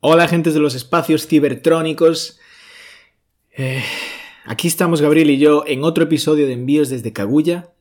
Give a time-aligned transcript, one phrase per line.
[0.00, 2.38] Hola, agentes de los espacios cibertrónicos.
[3.50, 3.82] Eh,
[4.44, 7.72] aquí estamos Gabriel y yo en otro episodio de Envíos desde Kaguya.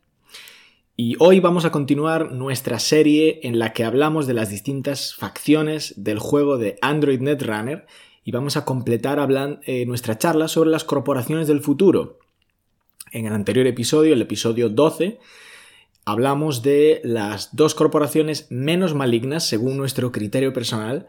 [0.96, 5.94] Y hoy vamos a continuar nuestra serie en la que hablamos de las distintas facciones
[5.96, 7.86] del juego de Android Netrunner
[8.24, 9.20] y vamos a completar
[9.68, 12.18] eh, nuestra charla sobre las corporaciones del futuro.
[13.12, 15.20] En el anterior episodio, el episodio 12,
[16.04, 21.06] hablamos de las dos corporaciones menos malignas según nuestro criterio personal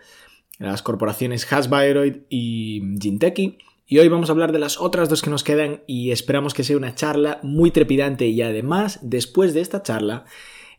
[0.58, 3.58] las corporaciones Hasbroid y Jinteki.
[3.86, 6.64] Y hoy vamos a hablar de las otras dos que nos quedan y esperamos que
[6.64, 10.26] sea una charla muy trepidante y además, después de esta charla,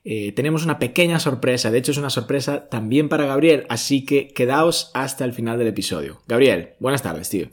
[0.03, 1.71] eh, tenemos una pequeña sorpresa.
[1.71, 5.67] De hecho, es una sorpresa también para Gabriel, así que quedaos hasta el final del
[5.67, 6.21] episodio.
[6.27, 7.49] Gabriel, buenas tardes, tío.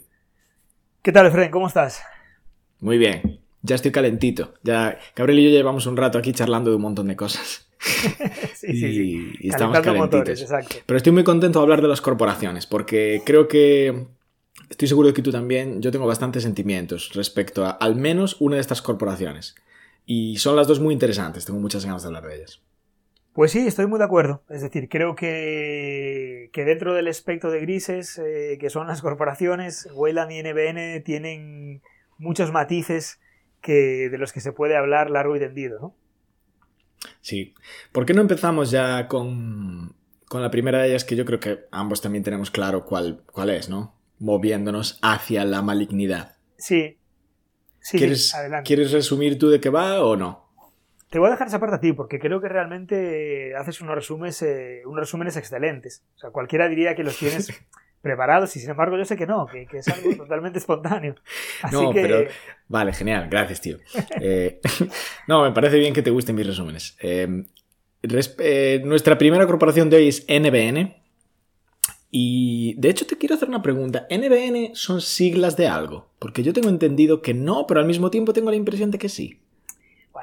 [1.00, 1.50] ¿Qué tal, Efraín?
[1.50, 2.02] ¿Cómo estás?
[2.80, 3.40] Muy bien.
[3.62, 4.54] Ya estoy calentito.
[4.62, 7.65] Ya Gabriel y yo llevamos un rato aquí charlando de un montón de cosas.
[8.54, 9.32] sí, sí, sí.
[9.40, 10.46] Y, estamos calentitos.
[10.84, 14.06] Pero estoy muy contento de hablar de las corporaciones, porque creo que
[14.70, 18.56] estoy seguro de que tú también, yo tengo bastantes sentimientos respecto a al menos una
[18.56, 19.54] de estas corporaciones.
[20.04, 22.62] Y son las dos muy interesantes, tengo muchas ganas de hablar de ellas.
[23.32, 24.42] Pues sí, estoy muy de acuerdo.
[24.48, 29.88] Es decir, creo que, que dentro del espectro de grises, eh, que son las corporaciones,
[29.92, 31.82] Wayland y NBN tienen
[32.18, 33.20] muchos matices
[33.60, 35.94] que, de los que se puede hablar largo y tendido, ¿no?
[37.26, 37.54] Sí.
[37.90, 39.96] ¿Por qué no empezamos ya con,
[40.30, 43.68] la primera de ellas que yo creo que ambos también tenemos claro cuál, cuál es,
[43.68, 43.96] ¿no?
[44.20, 46.36] Moviéndonos hacia la malignidad.
[46.56, 46.98] Sí.
[47.80, 48.32] sí ¿Quieres,
[48.64, 50.46] ¿Quieres resumir tú de qué va o no?
[51.10, 54.40] Te voy a dejar esa parte a ti, porque creo que realmente haces unos resúmenes,
[54.42, 56.04] eh, unos resúmenes excelentes.
[56.14, 57.48] O sea, cualquiera diría que los tienes
[58.06, 61.16] preparados y sin embargo yo sé que no, que, es algo totalmente espontáneo.
[61.72, 62.28] no, pero
[62.68, 63.78] vale, genial, gracias tío.
[64.20, 64.60] Eh,
[65.28, 66.96] no, me parece bien que te gusten mis resúmenes.
[67.00, 67.44] Eh,
[68.02, 70.94] eh, nuestra primera corporación de hoy es NBN
[72.12, 74.06] y de hecho te quiero hacer una pregunta.
[74.08, 76.08] ¿NBN son siglas de algo?
[76.20, 79.08] Porque yo tengo entendido que no, pero al mismo tiempo tengo la impresión de que
[79.08, 79.40] sí.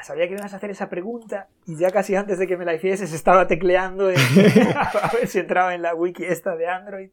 [0.04, 2.76] sabía que ibas a hacer esa pregunta y ya casi antes de que me la
[2.76, 4.08] hicieses estaba tecleando
[5.02, 7.10] a ver si entraba en la wiki esta de Android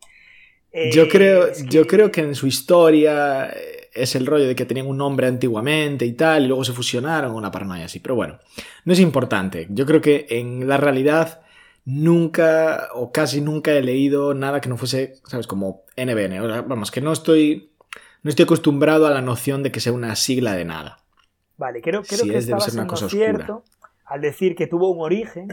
[0.92, 1.66] yo, creo, que...
[1.66, 5.26] yo creo que en su historia eh, es el rollo de que tenían un nombre
[5.26, 8.00] antiguamente y tal, y luego se fusionaron, una paranoia así.
[8.00, 8.38] Pero bueno,
[8.84, 9.66] no es importante.
[9.70, 11.42] Yo creo que en la realidad
[11.84, 15.46] nunca o casi nunca he leído nada que no fuese, ¿sabes?
[15.46, 16.66] Como NBN.
[16.66, 17.72] vamos, que no estoy,
[18.22, 20.98] no estoy acostumbrado a la noción de que sea una sigla de nada.
[21.56, 23.64] Vale, creo, creo que es, debe ser una cosa cierto
[24.10, 25.46] al decir que tuvo un origen,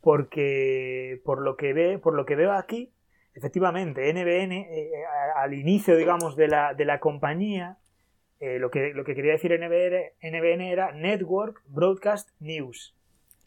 [0.00, 2.92] porque por lo que ve, por lo que veo aquí,
[3.38, 4.90] efectivamente, NBN, eh,
[5.36, 7.78] al inicio, digamos, de la, de la compañía,
[8.40, 12.94] eh, lo, que, lo que quería decir NBN, NBN era Network Broadcast News.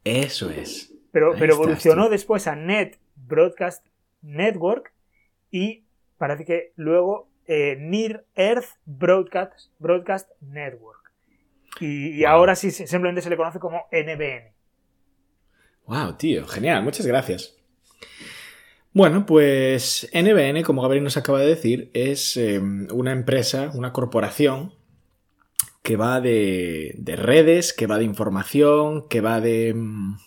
[0.03, 0.93] Eso es.
[1.11, 3.85] Pero, pero evolucionó después a Net Broadcast
[4.21, 4.93] Network
[5.51, 5.83] y
[6.17, 10.99] parece que luego eh, Near Earth Broadcast, Broadcast Network.
[11.79, 14.53] Y, ahora sí simplemente se le conoce como NBN.
[15.85, 17.60] Wow, tío, genial, muchas gracias.
[18.93, 24.73] Bueno, pues NBN, como Gabriel nos acaba de decir, es em, una empresa, una corporación
[25.81, 30.17] que va de, redes, que va de información, que va de, em,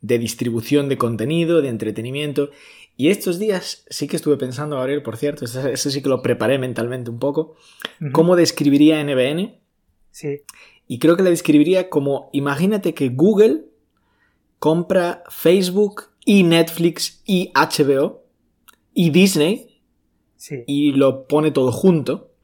[0.00, 2.50] de, distribución de contenido, de entretenimiento.
[2.96, 6.58] Y estos días sí que estuve pensando, Gabriel, por cierto, eso, sí que lo preparé
[6.58, 7.56] mentalmente un poco,
[8.12, 9.58] cómo describiría NBN.
[10.12, 10.42] Sí.
[10.86, 13.66] Y creo que la describiría como, imagínate que Google
[14.58, 18.22] compra Facebook y Netflix y HBO
[18.92, 19.82] y Disney
[20.66, 22.34] y lo pone todo junto.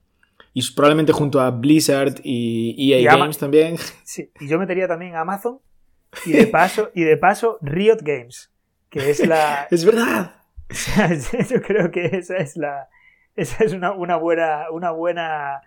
[0.54, 3.76] Y probablemente junto a Blizzard y EA Games también.
[4.04, 5.60] Sí, y yo metería también Amazon
[6.24, 8.50] y de paso, y de paso Riot Games,
[8.88, 9.68] que es la...
[9.70, 10.34] es verdad.
[11.50, 12.88] yo creo que esa es la...
[13.36, 15.60] Esa es una, una, buena, una buena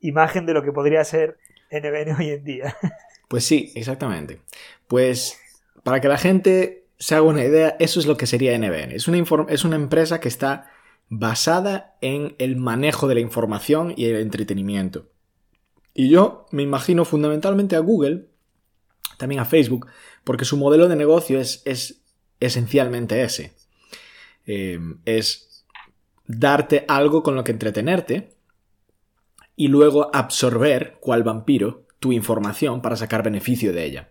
[0.00, 1.38] imagen de lo que podría ser
[1.70, 2.76] NBN hoy en día.
[3.28, 4.40] Pues sí, exactamente.
[4.88, 5.38] Pues
[5.84, 8.92] para que la gente se haga una idea, eso es lo que sería NBN.
[8.92, 10.70] Es una, es una empresa que está
[11.08, 15.08] basada en el manejo de la información y el entretenimiento.
[15.94, 18.26] Y yo me imagino fundamentalmente a Google,
[19.16, 19.86] también a Facebook,
[20.24, 22.02] porque su modelo de negocio es, es
[22.38, 23.54] esencialmente ese.
[24.44, 25.64] Em, es
[26.26, 28.36] darte algo con lo que entretenerte
[29.56, 34.09] y luego absorber, cual vampiro, tu información para sacar beneficio de ella.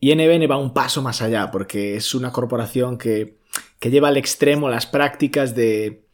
[0.00, 3.38] Y NBN va un paso más allá, porque es una corporación que,
[3.80, 6.04] lleva al extremo las prácticas de,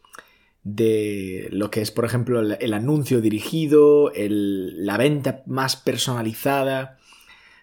[0.63, 6.99] de lo que es, por ejemplo, el, anuncio dirigido, la venta más personalizada.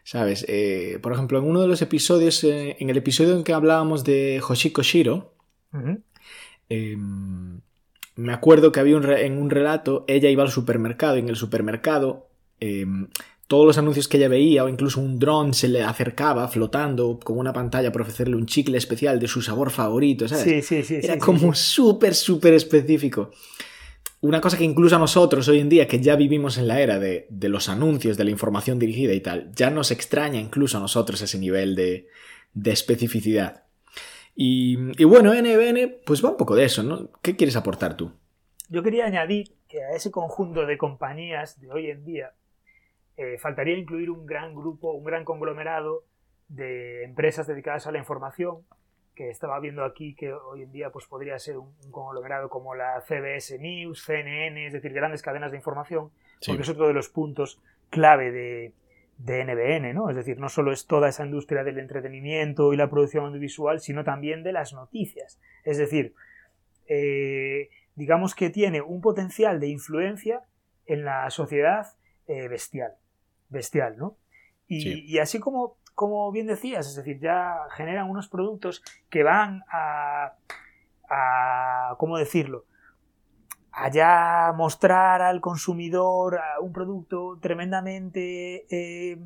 [0.03, 0.45] ¿Sabes?
[0.47, 4.03] Eh, por ejemplo, en uno de los episodios, eh, en el episodio en que hablábamos
[4.03, 5.35] de Hoshiko Shiro,
[6.69, 7.61] em,
[8.15, 11.35] me acuerdo que había un en un relato, ella iba al supermercado y en el
[11.35, 12.29] supermercado
[12.59, 13.09] em,
[13.51, 17.37] todos los anuncios que ella veía o incluso un dron se le acercaba flotando con
[17.37, 20.45] una pantalla para ofrecerle un chicle especial de su sabor favorito, ¿sabes?
[20.45, 21.05] Sí, sí, sí.
[21.05, 23.31] Era como súper, súper específico.
[24.21, 26.97] Una cosa que incluso a nosotros hoy en día, que ya vivimos en la era
[26.97, 31.21] de, los anuncios, de la información dirigida y tal, ya nos extraña incluso a nosotros
[31.21, 32.07] ese nivel de,
[32.63, 33.65] especificidad.
[34.33, 37.09] Y, y, bueno, NBN, pues va un poco de eso, ¿no?
[37.21, 38.13] ¿Qué quieres aportar tú?
[38.69, 42.31] Yo quería añadir que a ese conjunto de compañías de hoy en día
[43.17, 46.05] eh, faltaría incluir un gran grupo, un gran conglomerado
[46.47, 48.63] de empresas dedicadas a la información,
[49.15, 53.01] que estaba viendo aquí que hoy en día pues, podría ser un, conglomerado como la
[53.01, 56.11] CBS News, CNN, es decir, grandes cadenas de información,
[56.45, 58.73] porque es otro de los puntos clave de,
[59.17, 60.09] de NBN, ¿no?
[60.09, 64.03] Es decir, no solo es toda esa industria del entretenimiento y la producción audiovisual, sino
[64.03, 65.39] también de las noticias.
[65.63, 66.15] Es decir,
[66.87, 70.41] eh, digamos que tiene un potencial de influencia
[70.85, 71.85] en la sociedad
[72.27, 72.93] eh, bestial
[73.51, 74.17] bestial, ¿no?
[74.67, 80.33] Y, así como, como bien decías, es decir, ya generan unos productos que van a,
[81.09, 82.63] a ¿cómo decirlo?
[83.71, 89.17] a ya mostrar al consumidor un producto tremendamente eh,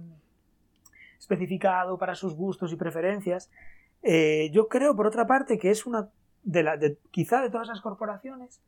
[1.18, 3.50] especificado para sus gustos y preferencias.
[4.04, 6.10] Eh, yo creo, por otra parte, que es una
[6.44, 8.62] de, la, de quizá de todas las corporaciones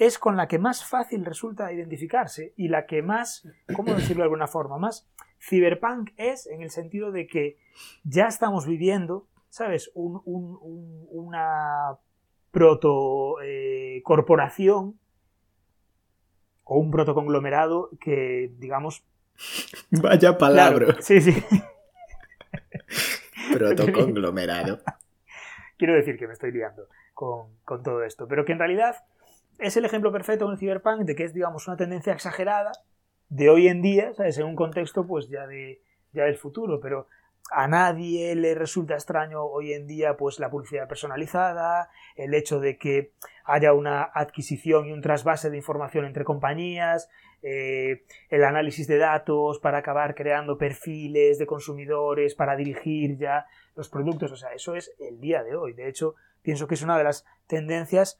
[0.00, 4.28] es con la que más fácil resulta identificarse y la que más, ¿cómo decirlo de
[4.28, 4.78] alguna forma?
[4.78, 5.06] Más
[5.38, 7.58] ciberpunk es en el sentido de que
[8.02, 9.92] ya estamos viviendo, ¿sabes?
[9.94, 11.98] una
[12.50, 14.98] proto eh, corporación
[16.64, 19.04] o un protoconglomerado que, digamos...
[19.90, 20.96] Vaya palabra.
[21.00, 21.32] sí, sí.
[23.52, 24.80] protoconglomerado.
[25.76, 28.96] Quiero decir que me estoy liando con, con todo esto, pero que en realidad
[29.60, 32.72] es el ejemplo perfecto en el cyberpunk de que es, digamos, una tendencia exagerada
[33.28, 34.38] de hoy en día, ¿sabes?
[34.38, 37.06] En un contexto, pues, ya, de, ya del futuro, pero
[37.52, 42.78] a nadie le resulta extraño hoy en día, pues, la publicidad personalizada, el hecho de
[42.78, 43.12] que
[43.44, 47.08] haya una adquisición y un trasvase de información entre compañías,
[47.42, 53.46] eh, el análisis de datos para acabar creando perfiles de consumidores, para dirigir ya
[53.76, 55.72] los productos, o sea, eso es el día de hoy.
[55.72, 58.18] De hecho, pienso que es una de las tendencias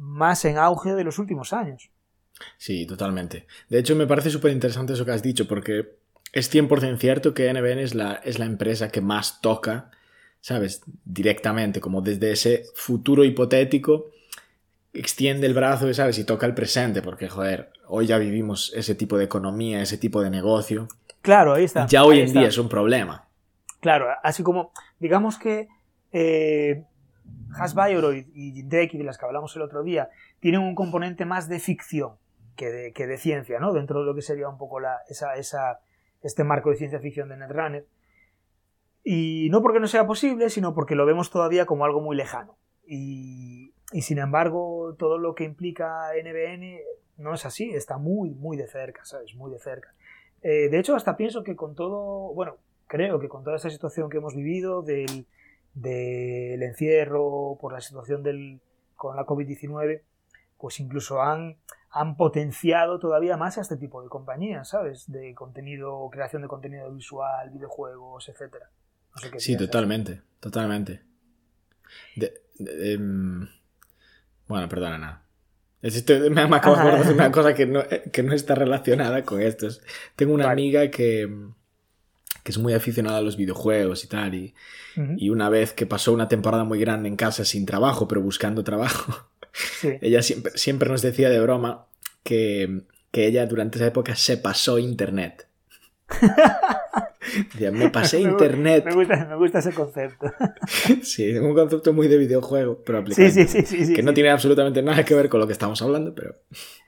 [0.00, 1.90] más en auge de los últimos años.
[2.56, 3.46] Sí, totalmente.
[3.68, 5.98] De hecho, me parece súper interesante eso que has dicho, porque
[6.32, 9.90] es 100% cierto que NBN es la, es la empresa que más toca,
[10.40, 10.82] ¿sabes?
[11.04, 14.10] Directamente, como desde ese futuro hipotético,
[14.94, 16.18] extiende el brazo, ¿sabes?
[16.18, 20.22] Y toca el presente, porque, joder, hoy ya vivimos ese tipo de economía, ese tipo
[20.22, 20.88] de negocio.
[21.20, 21.86] Claro, ahí está.
[21.86, 23.28] Ya hoy en día es un problema.
[23.80, 25.68] Claro, así como, digamos que
[26.12, 26.84] eh,
[27.58, 30.10] Hasbioroid y Jindeki, de las que hablamos el otro día,
[30.40, 32.16] tienen un componente más de ficción
[32.56, 33.72] que de, ciencia, ¿no?
[33.72, 35.80] Dentro de lo que sería un poco la, esa,
[36.22, 37.86] este marco de ciencia ficción de Netrunner.
[39.02, 42.58] Y no porque no sea posible, sino porque lo vemos todavía como algo muy lejano.
[42.86, 46.80] Y, y sin embargo, todo lo que implica NBN
[47.16, 49.34] no es así, está muy, muy de cerca, ¿sabes?
[49.34, 49.94] Muy de cerca.
[50.42, 52.56] Eh, de hecho, hasta pienso que con todo, bueno,
[52.86, 55.26] creo que con toda esta situación que hemos vivido del,
[55.74, 58.60] del encierro, por la situación del,
[58.96, 60.02] con la COVID-19,
[60.58, 61.56] pues incluso han,
[61.90, 65.10] han potenciado todavía más a este tipo de compañías, ¿sabes?
[65.10, 68.70] De contenido, creación de contenido visual, videojuegos, etcétera.
[69.38, 71.02] sí, totalmente, totalmente.
[72.58, 73.48] Em,
[74.46, 75.24] bueno, perdona, nada.
[76.30, 79.68] me, acabo de una cosa que no, que no, está relacionada con esto.
[80.14, 81.28] Tengo una amiga que,
[82.42, 84.34] que es muy aficionada a los videojuegos y tal.
[84.34, 84.54] Y,
[85.16, 88.64] y, una vez que pasó una temporada muy grande en casa sin trabajo, pero buscando
[88.64, 89.30] trabajo,
[90.00, 91.86] ella siempre, siempre nos decía de broma
[92.22, 95.46] que, que ella durante esa época se pasó internet.
[97.72, 98.84] me pasé internet.
[98.84, 100.32] Me gusta, me gusta, ese concepto.
[101.02, 103.28] sí, un concepto muy de videojuego, pero aplicado.
[103.30, 106.14] Sí, sí, sí, que no tiene absolutamente nada que ver con lo que estamos hablando,
[106.14, 106.36] pero.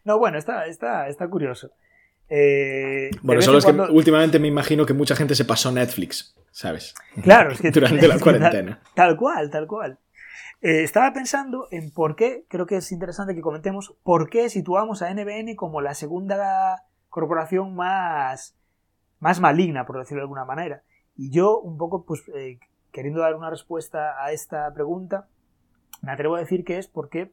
[0.04, 1.73] No, bueno, está, está, está curioso.
[2.29, 6.95] Eh, bueno, solo es que últimamente me imagino que mucha gente se pasó Netflix, ¿sabes?
[7.23, 8.81] Claro, es que durante la cuarentena.
[8.95, 9.99] Tal, cual, tal cual.
[10.62, 15.02] Eh, estaba pensando en por qué, creo que es interesante que comentemos, por qué situamos
[15.02, 18.57] a NBN como la segunda corporación más,
[19.19, 20.83] más maligna, por decirlo de alguna manera.
[21.17, 22.59] Y yo, un poco, pues, eh,
[22.93, 25.29] queriendo dar una respuesta a esta pregunta,
[26.00, 27.33] me atrevo a decir que es porque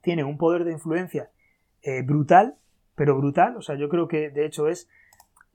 [0.00, 1.30] tiene un poder de influencia
[2.04, 2.56] brutal
[2.96, 3.56] pero brutal.
[3.56, 4.88] O sea, yo creo que de hecho es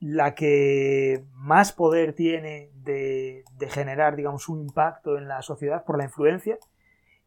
[0.00, 6.04] la que más poder tiene de, generar, digamos, un impacto en la sociedad por la
[6.04, 6.58] influencia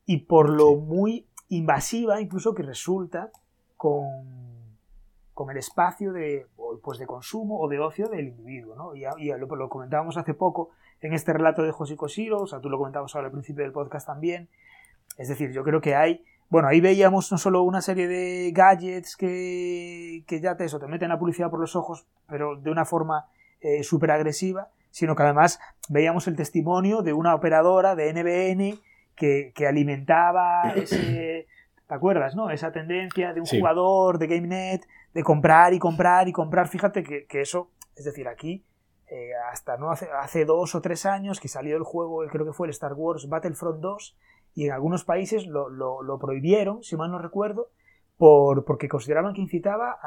[0.06, 3.32] y por lo muy invasiva incluso que resulta
[3.78, 4.04] con,
[5.34, 6.48] con el espacio de,
[6.84, 8.76] pues de consumo o de ocio del individuo.
[8.76, 8.96] ¿no?
[8.96, 12.78] Y, lo, comentábamos hace poco en este relato de José Cosiro, o sea, tú lo
[12.78, 14.50] comentabas ahora al principio del podcast también.
[15.18, 19.18] Es decir, yo creo que hay bueno, ahí veíamos no solo una serie de gadgets
[19.18, 22.86] que, que ya te, eso, te meten la publicidad por los ojos, pero de una
[22.86, 23.26] forma
[23.60, 25.60] eh, súper agresiva, sino que además
[25.90, 28.80] veíamos el testimonio de una operadora de NBN
[29.18, 31.46] que, que alimentaba ese,
[31.90, 32.50] ¿te acuerdas, no?
[32.50, 36.70] Esa tendencia de un jugador de GameNet de comprar y comprar y comprar.
[36.70, 38.64] Fíjate que, que eso, es decir, aquí,
[39.08, 42.54] eh, hasta no hace, hace dos o tres años que salió el juego, creo que
[42.54, 44.16] fue el Star Wars Battlefront 2,
[44.56, 47.70] y en algunos países lo, lo, prohibieron, si mal no recuerdo,
[48.18, 50.00] por, porque consideraban que incitaba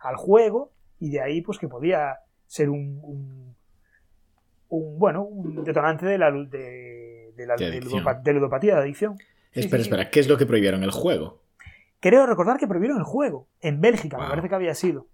[0.00, 0.70] al juego
[1.00, 3.56] y de ahí pues que podía ser un,
[4.68, 9.18] un, bueno, un detonante de la, de, de la de, ludopatía, de adicción.
[9.52, 10.84] espera, espera, ¿qué es lo que prohibieron?
[10.84, 11.42] ¿El juego?
[11.98, 13.48] Creo recordar que prohibieron el juego.
[13.60, 15.08] En Bélgica, me parece que había sido.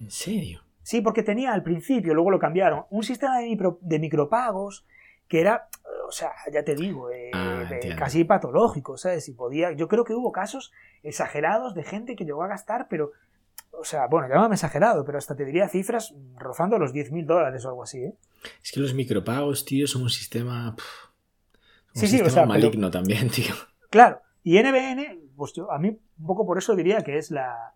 [0.00, 0.62] ¿En serio?
[0.82, 4.86] Sí, porque tenía al principio, luego lo cambiaron, un sistema de, de micropagos
[5.28, 5.68] que era
[6.10, 9.24] o sea, ya te digo, eh, ah, casi patológico, ¿sabes?
[9.24, 10.72] Si podía, yo creo que hubo casos
[11.04, 13.12] exagerados de gente que llegó a gastar, pero,
[13.70, 17.68] o sea, bueno, llámame exagerado, pero hasta te diría cifras rozando los 10.000 dólares o
[17.68, 18.14] algo así, ¿eh?
[18.60, 20.74] Es que los micropagos, tío, son un sistema...
[21.94, 23.54] un sistema maligno también, tío.
[23.88, 27.74] Claro, y NBN, pues yo, a mí un poco por eso diría que es la,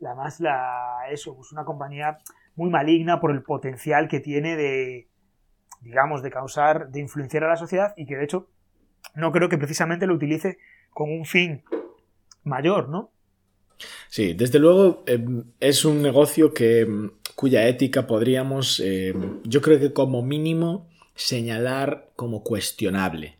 [0.00, 2.18] la más, la, eso, pues una compañía
[2.56, 5.08] muy maligna por el potencial que tiene de
[5.80, 8.48] digamos, de causar, de influenciar a la sociedad y que de hecho
[9.14, 10.58] no creo que precisamente lo utilice
[10.90, 11.62] con un fin
[12.44, 13.10] mayor, ¿no?
[14.08, 19.78] Sí, desde luego em, es un negocio que, em, cuya ética podríamos, em, yo creo
[19.78, 23.36] que como mínimo, señalar como cuestionable.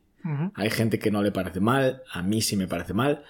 [0.55, 3.23] Hay gente que no le parece mal, a mí sí me parece mal,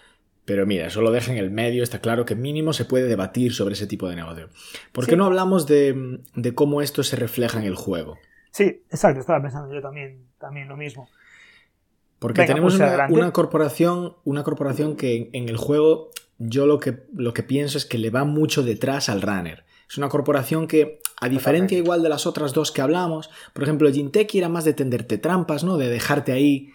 [0.47, 3.53] pero mira, eso lo deja en el medio, está claro que mínimo se puede debatir
[3.53, 4.49] sobre ese tipo de negocio.
[4.93, 8.17] ¿Por qué no hablamos de, de cómo esto se refleja en el juego?
[8.57, 11.11] Sí, exacto, estaba pensando yo también, también lo mismo.
[12.19, 16.09] Porque tenemos pues una, corporación, una corporación que en el juego
[16.39, 19.67] yo lo que, lo que pienso es que le va mucho detrás al runner.
[19.91, 23.93] Es una corporación que, a diferencia igual de las otras dos que hablamos, por ejemplo,
[23.93, 25.77] Jinteki era más de tenderte trampas, ¿no?
[25.77, 26.71] De dejarte ahí,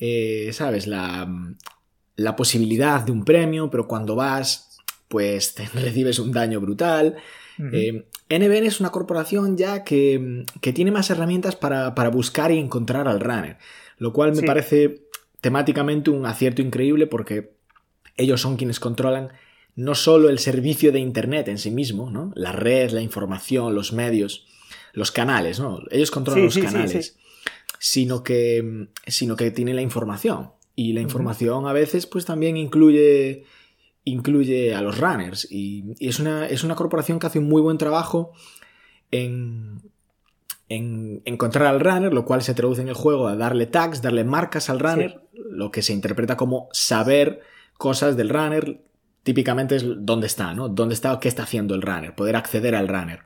[0.00, 0.86] eh, ¿sabes?
[0.86, 1.26] La,
[2.16, 4.76] la posibilidad de un premio, pero cuando vas,
[5.08, 7.16] pues te recibes un daño brutal.
[7.60, 13.20] NBN eh, es una corporación ya que, tiene más herramientas para, buscar y encontrar al
[13.20, 13.58] runner,
[13.98, 15.02] lo cual me parece
[15.40, 17.52] temáticamente un acierto increíble porque
[18.16, 19.30] ellos son quienes controlan
[19.76, 22.32] no solo el servicio de Internet en sí mismo, ¿no?
[22.34, 24.46] la red, la información, los medios,
[24.92, 25.80] los canales, ¿no?
[25.90, 27.16] ellos controlan los canales,
[27.82, 30.50] Sino, que, sino que tienen la información.
[30.76, 33.44] Y la información a veces pues también incluye
[34.04, 37.78] incluye a los runners y, es, una, es, una, corporación que hace un muy buen
[37.78, 38.32] trabajo
[39.10, 39.82] en,
[40.68, 44.24] en, encontrar al runner, lo cual se traduce en el juego a darle tags, darle
[44.24, 47.40] marcas al runner, lo que se interpreta como saber
[47.76, 48.80] cosas del runner,
[49.22, 50.68] típicamente es dónde está, ¿no?
[50.68, 53.20] Dónde está o qué está haciendo el runner, poder acceder al runner.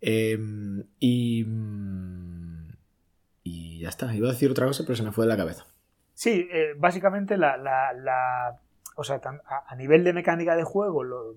[0.00, 1.46] Em, y,
[3.42, 5.66] y ya está, iba a decir otra cosa, pero se me fue de la cabeza.
[6.14, 8.60] Sí, eh, básicamente la, la
[8.94, 11.36] o sea, a, nivel de mecánica de juego, lo,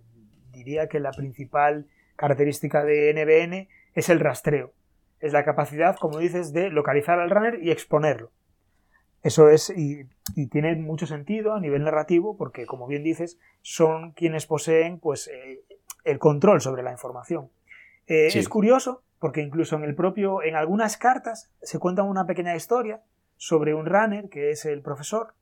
[0.51, 4.73] diría que la principal característica de NBN es el rastreo.
[5.19, 8.31] Es la capacidad, como dices, de localizar al runner y exponerlo.
[9.23, 10.05] Eso es, y,
[10.49, 15.63] tiene mucho sentido a nivel narrativo, porque, como bien dices, son quienes poseen pues, eh,
[16.03, 17.49] el control sobre la información.
[18.05, 22.55] Eh, es curioso, porque incluso en el propio, en algunas cartas se cuenta una pequeña
[22.55, 23.01] historia
[23.35, 25.33] sobre un runner, que es el profesor,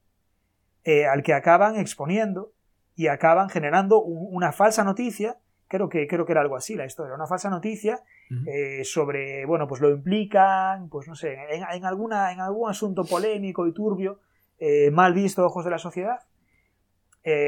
[0.87, 2.53] eh, al que acaban exponiendo
[2.95, 7.15] y acaban generando una falsa noticia, creo que, creo que era algo así la historia,
[7.15, 8.03] una falsa noticia
[8.45, 13.65] eh, sobre, bueno, pues lo implican, pues no sé, en, alguna, en algún asunto polémico
[13.65, 14.19] y turbio,
[14.59, 16.19] eh, mal visto a ojos de la sociedad.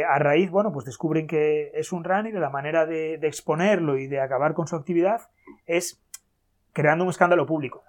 [0.10, 4.08] a raíz, bueno, pues descubren que es un runner y la manera de, exponerlo y
[4.08, 5.30] de acabar con su actividad
[5.68, 6.04] es
[6.74, 7.84] creando un escándalo público.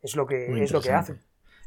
[0.00, 1.20] Es lo que, es lo que hacen.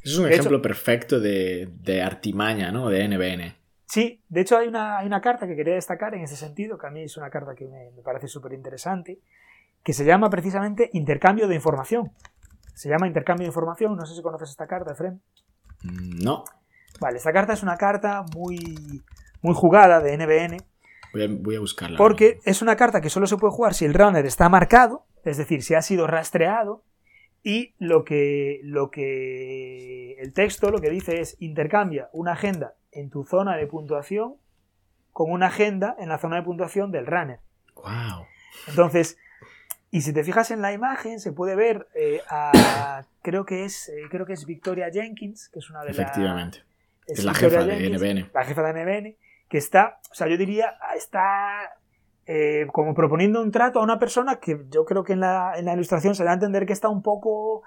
[0.04, 2.90] Es un ejemplo perfecto de, artimaña, ¿no?
[2.90, 3.56] De NBN.
[3.86, 6.88] Sí, de hecho hay una, hay una, carta que quería destacar en ese sentido, que
[6.88, 9.20] a mí es una carta que me, parece súper interesante,
[9.84, 12.12] que se llama precisamente intercambio de información.
[12.74, 15.20] Se llama intercambio de información, no sé si conoces esta carta, Efrem.
[15.84, 16.44] Mm, no.
[17.00, 19.04] Vale, esta carta es una carta muy,
[19.42, 20.58] muy jugada de NBN.
[21.14, 21.98] Voy a, voy a buscarla.
[21.98, 25.38] Porque es una carta que solo se puede jugar si el runner está marcado, es
[25.38, 26.84] decir, si ha sido rastreado
[27.44, 33.10] Y lo que, lo que el texto lo que dice es intercambia una agenda en
[33.10, 34.36] tu zona de puntuación
[35.12, 37.40] con una agenda en la zona de puntuación del runner.
[37.76, 38.26] Wow.
[38.68, 39.18] Entonces,
[39.92, 43.90] y si te fijas en la imagen, se puede ver eh, a, creo que es,
[43.90, 46.00] eh, creo que es Victoria Jenkins, que es una de las...
[46.00, 46.64] Efectivamente.
[47.06, 48.32] Es, la jefa de NBN.
[48.34, 49.18] La jefa de NBN,
[49.50, 51.74] que está, o sea, yo diría, está
[52.26, 55.66] eh, como proponiendo un trato a una persona que yo creo que en la, en
[55.66, 57.64] la ilustración se da a entender que está un poco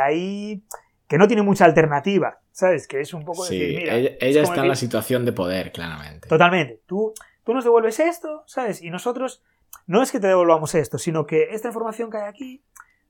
[0.00, 0.62] ahí,
[1.08, 2.86] que no tiene mucha alternativa, ¿sabes?
[2.86, 3.44] Que es un poco...
[3.44, 6.28] Sí, ella, está en la situación de poder, claramente.
[6.28, 6.80] Totalmente.
[6.86, 8.80] Tú, tú nos devuelves esto, ¿sabes?
[8.82, 9.42] Y nosotros
[9.86, 12.62] no es que te devolvamos esto, sino que esta información que hay aquí,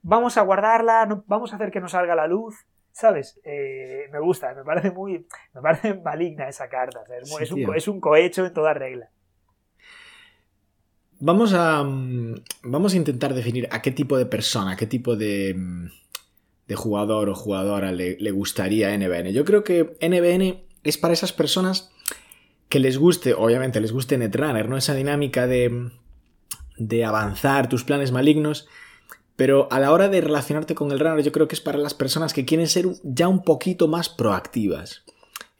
[0.02, 3.40] vamos a guardarla, vamos a hacer que nos salga la luz, ¿sabes?
[3.44, 8.00] Eh, me gusta, me parece muy, me parece maligna esa carta, es, un, es, un,
[8.00, 9.10] cohecho en toda regla.
[11.20, 15.16] Vamos a, mm, vamos a intentar definir a qué tipo de persona, a qué tipo
[15.16, 15.86] de, mm,
[16.68, 19.32] de jugador o jugadora le, gustaría NBN.
[19.32, 21.90] Yo creo que NBN es para esas personas
[22.68, 24.76] que les guste, obviamente les guste Netrunner, ¿no?
[24.76, 25.90] Esa dinámica de mm,
[26.76, 28.66] de avanzar tus planes malignos,
[29.36, 31.94] pero a la hora de relacionarte con el runner yo creo que es para las
[31.94, 35.04] personas que quieren ser ya un poquito más proactivas.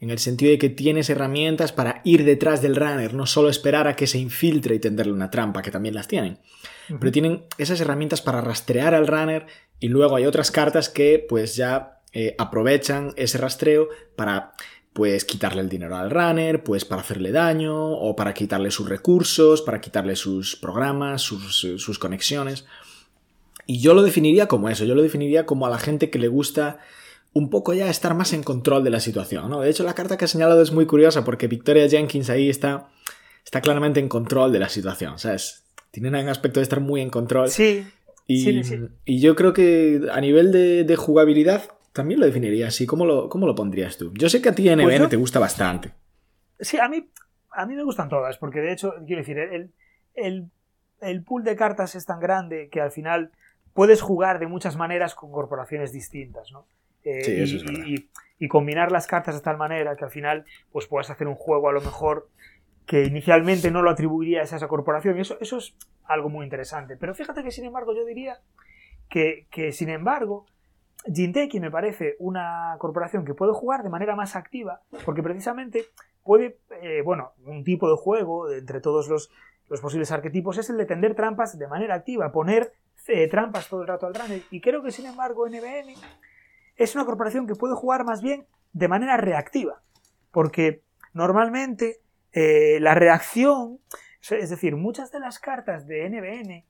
[0.05, 3.89] En el sentido de que tienes herramientas para ir detrás del runner, no solo esperar
[3.89, 6.41] a que se infiltre y tenderle una trampa, que también las tienen.
[7.01, 9.47] Pero tienen esas herramientas para rastrear al runner
[9.81, 14.53] y luego hay otras cartas que pues ya eh, aprovechan ese rastreo para
[14.93, 19.63] pues quitarle el dinero al runner, pues para hacerle daño, o para quitarle sus recursos,
[19.63, 22.67] para quitarle sus programas, sus, conexiones.
[23.65, 26.29] Y yo lo definiría como eso, yo lo definiría como a la gente que le
[26.29, 26.81] gusta
[27.35, 29.61] un poco ya estar más en control de la situación, ¿no?
[29.61, 32.89] De hecho, la carta que he señalado es muy curiosa porque Victoria Jenkins ahí está,
[33.45, 35.65] está claramente en control de la situación, ¿sabes?
[35.91, 37.51] Tiene un aspecto de estar muy en control.
[37.51, 37.87] Sí.
[38.27, 38.63] Y,
[39.05, 42.87] y yo creo que a nivel de, de jugabilidad también lo definiría así.
[42.87, 44.13] ¿Cómo lo, lo pondrías tú?
[44.15, 45.93] Yo sé que a ti NBN pues te gusta bastante.
[46.59, 47.09] Sí, a mí,
[47.53, 50.51] a mí me gustan todas, porque de hecho, quiero decir, el,
[51.01, 53.31] el, pool de cartas es tan grande que al final
[53.73, 56.67] puedes jugar de muchas maneras con corporaciones distintas, ¿no?
[57.05, 58.03] Eh, sí, eso y, es
[58.39, 61.69] y, combinar las cartas de tal manera que al final pues puedas hacer un juego
[61.69, 62.29] a lo mejor
[62.87, 65.17] que inicialmente no lo atribuirías a esa corporación.
[65.17, 66.97] Y eso, eso es algo muy interesante.
[66.97, 68.41] Pero fíjate que, sin embargo, yo diría
[69.09, 70.47] que, que sin embargo,
[71.13, 75.87] Jinteki me parece una corporación que puede jugar de manera más activa, porque precisamente
[76.23, 79.31] puede, eh, bueno, un tipo de juego entre todos los,
[79.81, 82.73] posibles arquetipos es el de tender trampas de manera activa, poner
[83.09, 84.43] eh, trampas todo el rato al runner.
[84.51, 85.95] Y creo que, sin embargo, NBN
[86.77, 89.83] es una corporación que puede jugar más bien de manera reactiva,
[90.31, 90.83] porque
[91.13, 92.01] normalmente
[92.33, 93.79] eh, la reacción,
[94.29, 96.65] es decir, muchas de las cartas de NBN,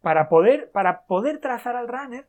[0.00, 2.26] para poder, para poder trazar al runner,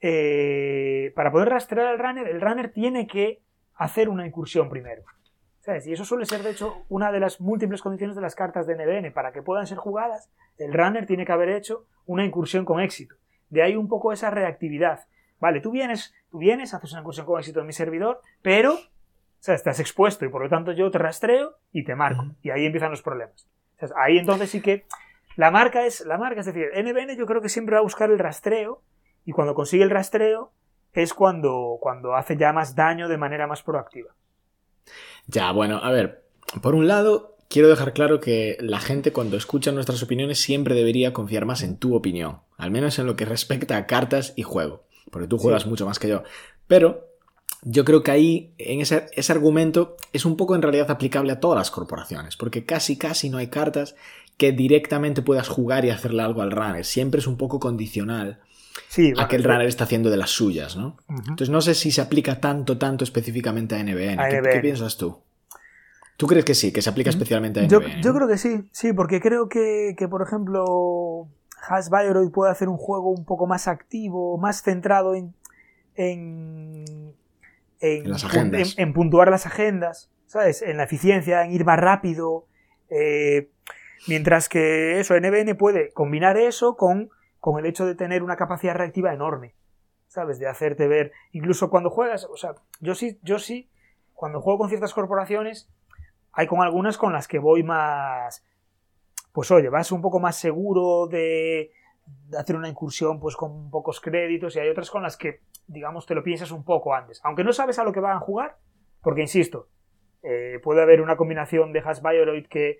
[0.00, 3.42] eh, para poder rastrear al runner, el runner tiene que
[3.74, 5.02] hacer una incursión primero.
[5.60, 5.86] ¿Sabes?
[5.88, 8.76] Y eso suele ser, de hecho, una de las múltiples condiciones de las cartas de
[8.76, 9.12] NBN.
[9.12, 13.16] Para que puedan ser jugadas, el runner tiene que haber hecho una incursión con éxito.
[13.48, 15.06] De ahí un poco esa reactividad.
[15.40, 18.78] Vale, tú vienes, tú vienes, haces una incursión con éxito en mi servidor, pero o
[19.38, 22.24] sea, estás expuesto y por lo tanto yo te rastreo y te marco.
[22.42, 23.46] Y ahí empiezan los problemas.
[23.96, 24.86] ahí entonces sí que
[25.36, 28.10] la marca es, la marca, es decir, NBN yo creo que siempre va a buscar
[28.10, 28.82] el rastreo
[29.24, 30.52] y cuando consigue el rastreo
[30.94, 34.14] es cuando, cuando hace ya más daño de manera más proactiva.
[35.26, 36.24] Ya, bueno, a ver,
[36.62, 41.12] por un lado, quiero dejar claro que la gente cuando escucha nuestras opiniones siempre debería
[41.12, 44.85] confiar más en tu opinión, al menos en lo que respecta a cartas y juego,
[45.10, 46.22] porque tú juegas mucho más que yo.
[46.66, 47.06] Pero
[47.62, 51.40] yo creo que ahí, en ese, ese, argumento, es un poco en realidad aplicable a
[51.40, 53.96] todas las corporaciones, porque casi casi no hay cartas
[54.36, 58.40] que directamente puedas jugar y hacerle algo al runner, siempre es un poco condicional
[58.88, 60.96] sí, a que el runner está haciendo de las suyas, ¿no?
[61.08, 64.18] Entonces no sé si se aplica tanto, tanto específicamente a NBN.
[64.28, 65.18] ¿Qué, piensas tú?
[66.16, 68.02] ¿Tú crees que sí, que se aplica especialmente a NBN?
[68.02, 71.28] Yo, creo que sí, sí, porque creo que, por ejemplo,
[71.68, 71.90] Has
[72.32, 75.34] puede hacer un juego un poco más activo, más centrado en,
[75.94, 77.14] en,
[77.80, 80.62] en, puntuar las agendas, ¿sabes?
[80.62, 82.46] En la eficiencia, en ir más rápido.
[82.88, 83.50] Eh,
[84.06, 87.10] mientras que eso, NBN puede combinar eso con
[87.46, 89.54] con el hecho de tener una capacidad reactiva enorme,
[90.08, 90.40] ¿sabes?
[90.40, 93.70] De hacerte ver, incluso cuando juegas, o sea, yo sí, yo sí,
[94.14, 95.70] cuando juego con ciertas corporaciones,
[96.32, 98.44] hay con algunas con las que voy más,
[99.36, 101.70] pues oye, vas un poco más seguro de,
[102.38, 106.14] hacer una incursión pues con pocos créditos y hay otras con las que, digamos, te
[106.14, 108.56] lo piensas un poco antes, aunque no sabes a lo que van a jugar,
[109.02, 109.68] porque insisto,
[110.22, 112.78] eh, puede haber una combinación de Hash Bioroid que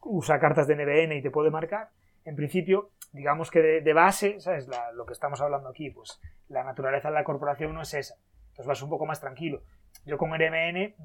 [0.00, 1.90] usa cartas de NBN y te puede marcar,
[2.24, 4.68] en principio, digamos que de, base, ¿sabes?
[4.94, 8.16] lo que estamos hablando aquí, pues la naturaleza de la corporación no es esa.
[8.48, 9.62] Entonces vas un poco más tranquilo.
[10.04, 10.96] Yo con RMN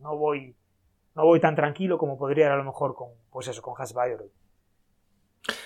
[0.00, 0.56] no voy,
[1.16, 3.74] no voy tan tranquilo como podría a lo mejor con, pues eso, con.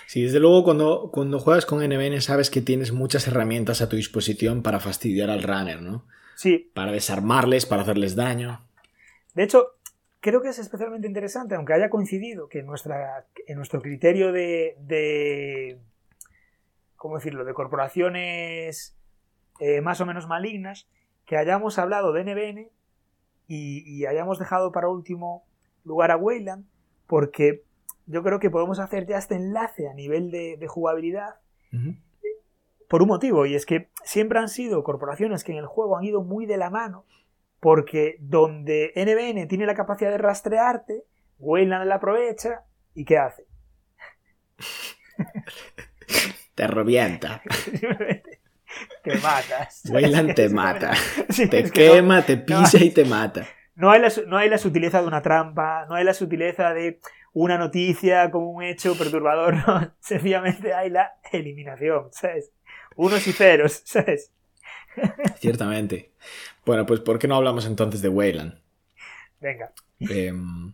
[0.07, 3.97] Sí, desde luego cuando, cuando juegas con NBN sabes que tienes muchas herramientas a tu
[3.97, 6.05] disposición para fastidiar al runner, ¿no?
[6.35, 6.71] Sí.
[6.73, 8.61] Para desarmarles, para hacerles daño.
[9.33, 9.75] De hecho,
[10.21, 14.77] creo que es especialmente interesante, aunque haya coincidido que en, nuestra, en nuestro criterio de,
[14.79, 15.79] de
[16.95, 18.95] ¿cómo decirlo?, de corporaciones
[19.59, 20.87] eh, más o menos malignas,
[21.25, 22.69] que hayamos hablado de NBN
[23.53, 25.43] y, hayamos dejado para último
[25.83, 26.65] lugar a Wayland,
[27.07, 27.63] porque
[28.05, 31.35] yo creo que podemos hacer ya este enlace a nivel de, jugabilidad
[32.87, 36.03] por un motivo, y es que siempre han sido corporaciones que en el juego han
[36.03, 37.05] ido muy de la mano,
[37.59, 41.03] porque donde NBN tiene la capacidad de rastrearte,
[41.39, 43.45] Wayland la aprovecha y ¿qué hace?
[46.55, 47.41] Te revienta.
[49.03, 49.83] te matas.
[49.89, 50.93] Wayland te mata.
[51.49, 53.47] te quema, te pisa y te mata.
[53.75, 56.99] No hay, la, no hay la sutileza de una trampa, no hay la sutileza de
[57.33, 59.93] una noticia como un hecho perturbador, no.
[59.99, 62.51] Sencillamente hay la eliminación, ¿sabes?
[62.95, 64.31] Unos y ceros, ¿sabes?
[65.39, 66.11] Ciertamente.
[66.65, 68.59] Bueno, pues ¿por qué no hablamos entonces de Wayland?
[69.39, 69.71] Venga.
[69.99, 70.73] Em,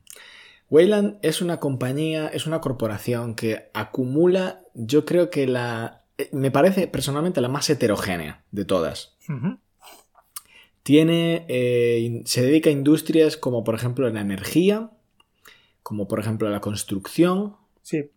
[0.69, 6.03] Wayland es una compañía, es una corporación que acumula, yo creo que la...
[6.17, 9.17] Eh, me parece personalmente la más heterogénea de todas.
[10.83, 11.45] Tiene...
[11.47, 14.91] Eh, se dedica a industrias como por ejemplo la energía,
[15.83, 17.55] como por ejemplo la construcción.
[17.81, 18.11] Sí.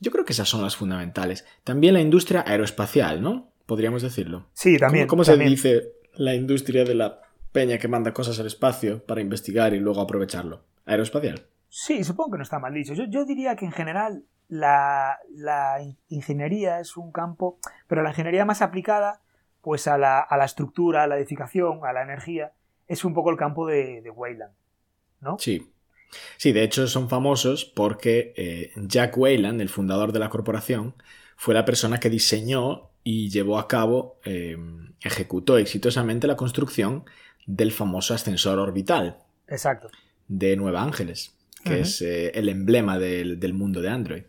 [0.00, 1.44] Yo creo que esas son las fundamentales.
[1.62, 3.52] También la industria aeroespacial, ¿no?
[3.66, 4.46] Podríamos decirlo.
[4.52, 5.06] Sí, también.
[5.06, 7.20] ¿Cómo, se dice la industria de la
[7.52, 10.64] peña que manda cosas al espacio para investigar y luego aprovecharlo?
[10.84, 11.46] Aeroespacial.
[11.68, 12.92] Sí, supongo que no está mal dicho.
[12.92, 15.18] Yo, diría que en general la,
[16.08, 19.20] ingeniería es un campo, pero la ingeniería más aplicada
[19.62, 22.52] pues a la, estructura, a la edificación, a la energía,
[22.88, 24.52] es un poco el campo de, de Wayland,
[25.20, 25.38] ¿no?
[25.38, 25.72] Sí.
[26.36, 30.94] Sí, de hecho son famosos porque eh, Jack Wayland, el fundador de la corporación,
[31.36, 34.58] fue la persona que diseñó y llevó a cabo, eh,
[35.00, 37.04] ejecutó exitosamente la construcción
[37.46, 39.16] del famoso ascensor orbital.
[39.46, 39.88] Exacto.
[40.28, 41.34] De Nueva Ángeles
[41.64, 44.22] que es eh, el emblema del, mundo de Android.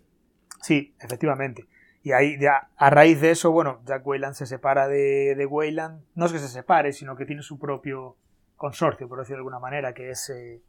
[0.63, 1.67] Sí, efectivamente.
[2.04, 6.02] Y ahí, ya, a raíz de eso, bueno, Jack Wayland se separa de, de Wayland.
[6.15, 8.17] No es que se separe, sino que tiene su propio
[8.56, 10.62] consorcio, por decirlo de alguna manera, que es, eh,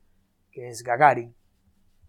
[0.53, 1.35] que es Gagarin,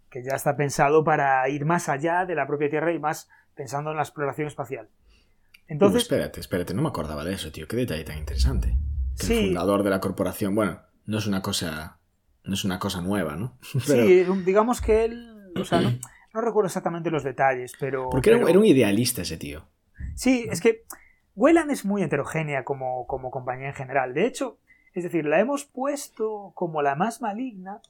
[0.09, 3.91] que ya está pensado para ir más allá de la propia Tierra y más pensando
[3.91, 4.89] en la exploración espacial.
[5.67, 7.67] Entonces, espérate, espérate, no me acordaba de eso, tío.
[7.67, 8.75] Qué detalle tan interesante.
[9.15, 9.33] sí.
[9.33, 11.99] El fundador de la corporación, bueno, no es una cosa
[12.43, 13.57] no es una cosa nueva, ¿no?
[13.79, 15.93] Sí, digamos que él, o sea, no,
[16.41, 18.09] recuerdo exactamente los detalles, pero...
[18.09, 19.67] Porque Era, un idealista ese tío.
[20.15, 20.83] Sí, es que
[21.35, 24.13] Wayland es muy heterogénea como, como compañía en general.
[24.13, 24.59] De hecho,
[24.93, 27.81] es decir, la hemos puesto como la más maligna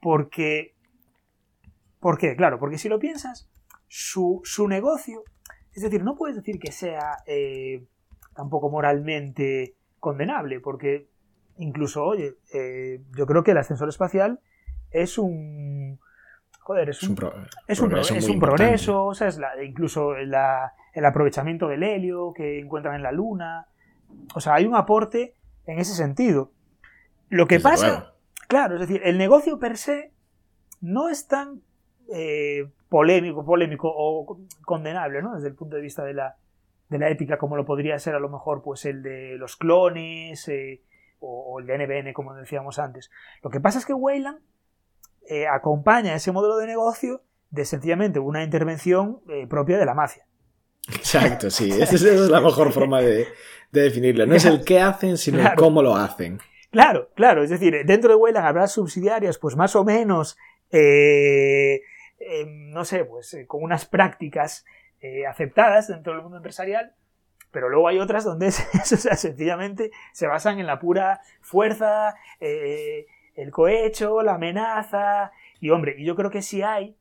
[0.00, 0.74] porque...
[2.00, 2.34] ¿Por qué?
[2.34, 3.50] Claro, porque si lo piensas,
[3.88, 5.22] su, su negocio,
[5.72, 7.84] es decir, no puedes decir que sea eh,
[8.34, 11.08] tampoco moralmente condenable, porque
[11.58, 14.40] incluso, oye, eh, yo creo que el ascensor espacial
[14.90, 16.00] es un...
[16.60, 17.10] Joder, es un,
[17.66, 22.32] es un, progreso, es un progreso o sea, es la, incluso el aprovechamiento del helio
[22.32, 23.66] que encuentran en la Luna.
[24.34, 25.34] O sea, hay un aporte
[25.66, 26.52] en ese sentido.
[27.28, 28.14] Lo que pasa,
[28.48, 30.12] claro, es decir, el negocio per se
[30.80, 31.62] no es tan
[32.12, 35.34] eh, polémico, polémico o condenable, ¿no?
[35.34, 36.36] Desde el punto de vista de la,
[36.88, 40.48] de la ética, como lo podría ser a lo mejor pues el de los clones,
[40.48, 40.82] eh,
[41.20, 43.10] o, el de NBN, como decíamos antes.
[43.42, 44.40] Lo que pasa es que Wayland
[45.30, 50.26] eh, acompaña ese modelo de negocio de sencillamente una intervención eh, propia de la mafia.
[50.88, 53.28] Exacto, sí, esa es, la mejor forma de,
[53.70, 54.26] definirlo.
[54.26, 56.40] No es el qué hacen, sino el cómo lo hacen.
[56.70, 60.36] Claro, claro, es decir, dentro de Wayland habrá subsidiarias, pues más o menos,
[60.70, 61.80] eh,
[62.46, 64.64] no sé, pues con unas prácticas
[65.28, 66.94] aceptadas dentro del mundo empresarial,
[67.50, 73.06] pero luego hay otras donde o sea, sencillamente se basan en la pura fuerza, eh,
[73.42, 75.32] el cohecho, la amenaza.
[75.60, 76.96] Y hombre, y yo creo que sí hay.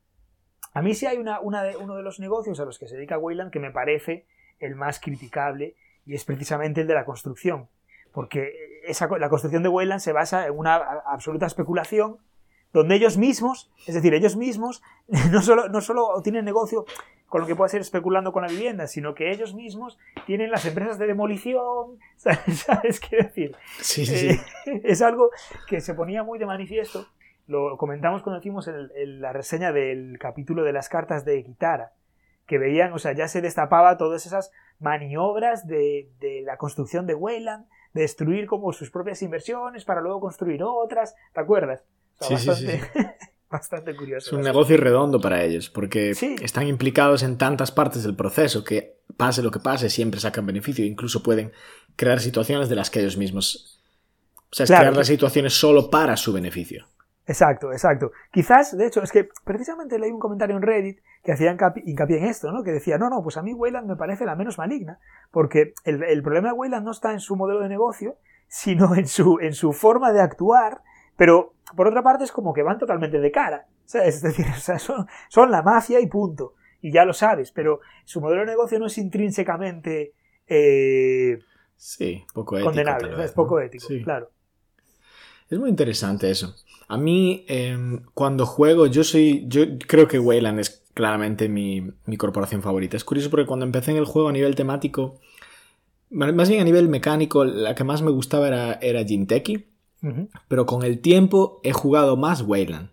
[0.73, 3.17] A mí sí hay una, de, uno de los negocios a los que se dedica
[3.17, 4.25] Wayland que me parece
[4.59, 5.75] el más criticable
[6.05, 7.67] y es precisamente el de la construcción.
[8.11, 12.17] Porque esa, la construcción de Wayland se basa en una absoluta especulación
[12.73, 14.81] donde ellos mismos, es decir, ellos mismos,
[15.31, 16.85] no solo, no solo tienen negocio
[17.29, 20.65] con lo que puede ser especulando con la vivienda, sino que ellos mismos tienen las
[20.65, 23.55] empresas de demolición, ¿sabes qué decir?
[23.79, 24.29] Sí, sí.
[24.29, 25.29] Eh, es algo
[25.67, 27.05] que se ponía muy de manifiesto.
[27.47, 31.93] Lo comentamos cuando hicimos la reseña del capítulo de las cartas de Kitara,
[32.45, 37.15] que veían, o sea, ya se destapaba todas esas maniobras de, de la construcción de
[37.15, 41.83] Wayland, de destruir como sus propias inversiones para luego construir otras, ¿te acuerdas?
[42.19, 42.67] Sí, sí, sí.
[43.49, 44.27] bastante curioso.
[44.27, 48.99] Es un negocio redondo para ellos, porque están implicados en tantas partes del proceso que
[49.17, 50.85] pase lo que pase, siempre sacan beneficio.
[50.85, 51.51] Incluso pueden
[51.95, 53.81] crear situaciones de las que ellos mismos...
[54.51, 56.85] O sea, es crear las situaciones solo para su beneficio.
[57.27, 58.11] Exacto, exacto.
[58.31, 62.25] Quizás, de hecho, es que precisamente leí un comentario en Reddit que hacía hincapié en
[62.25, 62.63] esto, ¿no?
[62.63, 66.01] Que decía, no, no, pues a mí Wayland me parece la menos maligna, porque el,
[66.03, 69.53] el problema de Wayland no está en su modelo de negocio, sino en su, en
[69.53, 70.81] su forma de actuar,
[71.19, 73.67] pero por otra parte es como que van totalmente de cara.
[73.93, 74.45] Es decir,
[75.29, 76.53] son, la mafia y punto.
[76.81, 80.13] Y ya lo sabes, pero su modelo de negocio no es intrínsecamente
[80.47, 81.39] eh,
[81.75, 84.31] sí, poco ético, condenable, es poco ético, claro.
[85.49, 86.55] Es muy interesante eso.
[86.87, 89.45] A mí, em, cuando juego, yo soy.
[89.47, 92.95] Yo creo que Wayland es claramente mi, corporación favorita.
[92.95, 95.19] Es curioso porque cuando empecé en el juego a nivel temático,
[96.11, 99.68] más bien a nivel mecánico, la que más me gustaba era, era Jinteki.
[100.47, 102.89] Pero con el tiempo he jugado más Wayland.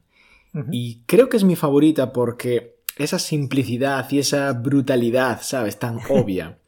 [0.72, 5.78] Y creo que es mi favorita porque esa simplicidad y esa brutalidad, ¿sabes?
[5.78, 6.58] Tan obvia.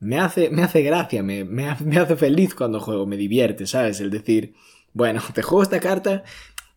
[0.00, 4.00] me hace, me hace gracia, me, me, hace feliz cuando juego, me divierte, ¿sabes?
[4.00, 4.54] El decir,
[4.92, 6.24] bueno, te juego esta carta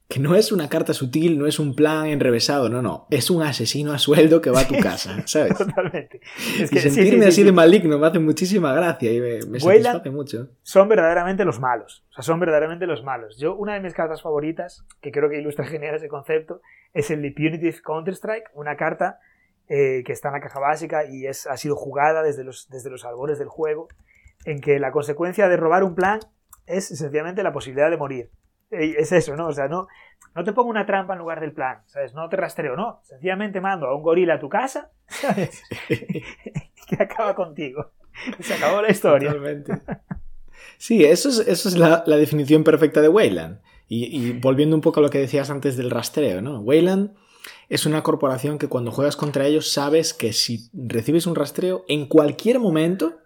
[0.07, 3.41] que no es una carta sutil, no es un plan enrevesado, no, no, es un
[3.41, 5.57] asesino a sueldo que va a tu casa, ¿sabes?
[5.57, 6.21] Totalmente.
[6.59, 10.11] Es que, y sentirme así de maligno me hace muchísima gracia y me, me satisface
[10.11, 10.49] mucho.
[10.61, 13.37] Son verdaderamente los malos, o sea, son verdaderamente los malos.
[13.39, 16.61] Yo, una de mis cartas favoritas, que creo que ilustra genial ese concepto,
[16.93, 19.19] es el de Punitive Counter-Strike, una carta
[19.67, 22.91] eh, que está en la caja básica y es, ha sido jugada desde los, desde
[22.91, 23.87] los albores del juego,
[24.45, 26.19] en que la consecuencia de robar un plan
[26.67, 28.29] es sencillamente la posibilidad de morir
[28.71, 29.47] es eso, ¿no?
[29.47, 29.88] O sea, no,
[30.36, 32.13] no te pongo una trampa en lugar del plan, ¿sabes?
[32.13, 32.99] No te rastreo, no.
[33.04, 35.63] Sencillamente mando a un gorila a tu casa, ¿sabes?
[35.88, 37.91] que acaba contigo.
[38.41, 39.30] Se acabó la historia.
[39.30, 39.73] Totalmente.
[40.78, 43.60] Sí, eso es, eso es la, definición perfecta de Wayland.
[43.88, 46.60] Y, volviendo un poco a lo que decías antes del rastreo, ¿no?
[46.60, 47.13] Wayland
[47.69, 52.08] es una corporación que cuando juegas contra ellos sabes que si recibes un rastreo, en
[52.08, 53.19] cualquier momento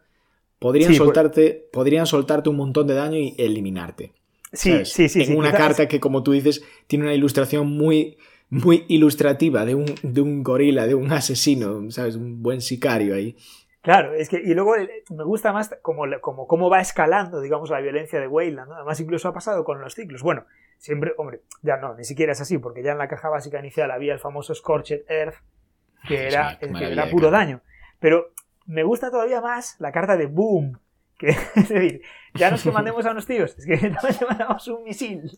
[0.59, 4.13] podrían, pues soltarte, podrían soltarte un montón de daño y eliminarte.
[4.51, 5.23] Sí, sí, sí.
[5.23, 8.17] En una carta que, como tú dices, tiene una ilustración muy,
[8.49, 12.15] muy ilustrativa de un, de un gorila, de un asesino, ¿sabes?
[12.15, 13.35] Un buen sicario ahí.
[13.81, 14.75] Claro, es que, y luego
[15.09, 18.75] me gusta más como, como cómo va escalando, digamos, la violencia de Wayland, ¿no?
[18.75, 20.21] Además, incluso ha pasado con los ciclos.
[20.21, 20.45] Bueno,
[20.77, 23.91] siempre, hombre, ya no, ni siquiera es así, porque ya en la caja básica inicial
[23.91, 25.35] había el famoso Scorched Earth,
[26.07, 27.61] que era, que era puro daño.
[27.99, 28.33] Pero
[28.65, 30.79] me gusta todavía más la carta de Boom,
[31.19, 32.01] que, es decir,
[32.33, 35.29] ya no es que mandemos a unos tíos, es que también mandamos un misil.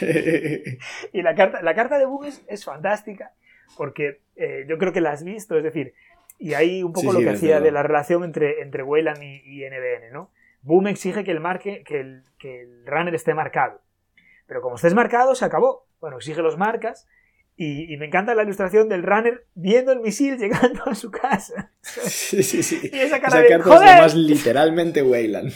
[1.12, 3.32] y la carta, la carta de Boom es, fantástica
[3.76, 5.94] porque eh, yo creo que la has visto, es decir,
[6.38, 10.12] y ahí un poco lo que hacía de la relación entre, entre Wayland y, NBN,
[10.12, 10.30] ¿no?
[10.62, 13.80] Boom exige que el, marque, que el, que el runner esté marcado.
[14.46, 15.86] Pero como estés marcado, se acabó.
[16.00, 17.08] Bueno, exige los marcas
[17.62, 21.70] y, me encanta la ilustración del runner viendo el misil llegando a su casa.
[21.80, 22.90] Sí, sí, sí.
[22.92, 24.00] Y esa cara de, ¡Joder!
[24.00, 25.52] más literalmente Wayland.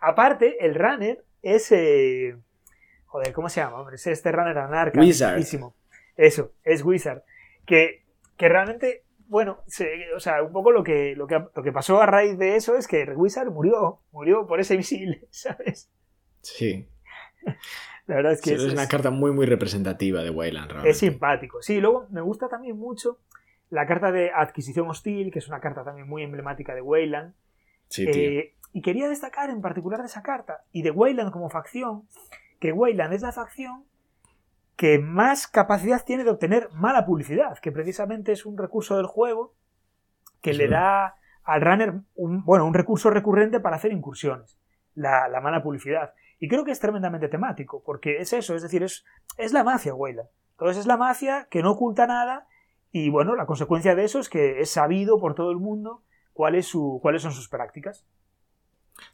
[0.00, 1.70] Aparte, el runner es...
[1.70, 2.36] Eh,
[3.06, 3.78] joder, ¿cómo se llama?
[3.78, 4.98] Hombre, es este runner anarca.
[4.98, 5.40] Wizard.
[6.16, 7.22] Eso, es Wizard.
[7.66, 8.04] Que,
[8.36, 9.62] que realmente, bueno,
[10.16, 12.76] o sea, un poco lo que, lo, que, lo que pasó a raíz de eso
[12.76, 14.00] es que Wizard murió.
[14.10, 15.88] Murió por ese misil, ¿sabes?
[16.40, 16.88] Sí.
[18.06, 20.66] La verdad es que es, una carta muy, muy representativa de Wayland.
[20.66, 20.90] Realmente.
[20.90, 21.62] Es simpático.
[21.62, 23.18] Sí, luego me gusta también mucho
[23.70, 27.34] la carta de adquisición hostil, que es una carta también muy emblemática de Wayland.
[27.88, 28.06] Sí.
[28.06, 32.02] Eh, y quería destacar en particular de esa carta y de Wayland como facción,
[32.58, 33.84] que Wayland es la facción
[34.76, 39.54] que más capacidad tiene de obtener mala publicidad, que precisamente es un recurso del juego
[40.40, 44.58] que le da al runner un, bueno, un recurso recurrente para hacer incursiones,
[44.94, 46.14] la, la mala publicidad.
[46.42, 49.04] Y creo que es tremendamente temático, porque es eso, es decir, es,
[49.38, 50.28] es la mafia, Weyland.
[50.50, 52.48] Entonces es la mafia que no oculta nada
[52.90, 56.02] y bueno, la consecuencia de eso es que es sabido por todo el mundo
[56.32, 58.04] cuál es su, cuáles son sus prácticas.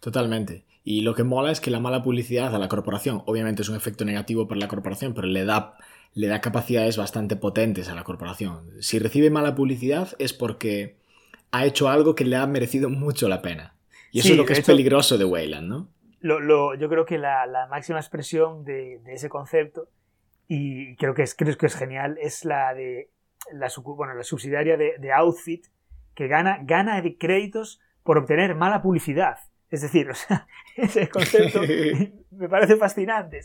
[0.00, 0.64] Totalmente.
[0.84, 3.76] Y lo que mola es que la mala publicidad a la corporación, obviamente es un
[3.76, 5.76] efecto negativo para la corporación, pero le da,
[6.14, 8.70] le da capacidades bastante potentes a la corporación.
[8.80, 10.96] Si recibe mala publicidad es porque
[11.50, 13.74] ha hecho algo que le ha merecido mucho la pena.
[14.12, 15.88] Y eso es lo que es peligroso de Weyland, ¿no?
[16.20, 19.88] Lo, yo creo que la, máxima expresión de, ese concepto,
[20.46, 23.10] y creo que es, creo que es genial, es la de
[23.52, 25.66] la, bueno, la subsidiaria de, Outfit,
[26.14, 29.38] que gana, gana de créditos por obtener mala publicidad.
[29.70, 31.60] Es decir, o sea, ese concepto
[32.30, 33.40] me parece fascinante.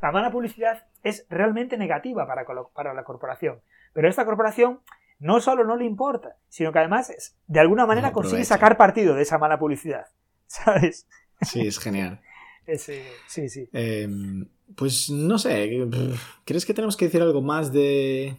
[0.00, 2.44] La mala publicidad es realmente negativa para,
[2.74, 3.60] para la corporación.
[3.92, 4.80] Pero esta corporación
[5.22, 9.22] no solo no le importa, sino que además de alguna manera consigue sacar partido de
[9.22, 10.06] esa mala publicidad.
[10.46, 11.08] ¿Sabes?
[11.42, 12.20] Sí, es genial.
[12.78, 13.68] sí, sí.
[13.72, 15.88] Em, pues no sé,
[16.44, 18.36] ¿crees que tenemos que decir algo más de...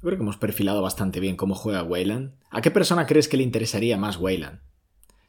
[0.00, 2.32] Yo creo que hemos perfilado bastante bien cómo juega Wayland.
[2.50, 4.60] ¿A qué persona crees que le interesaría más Wayland?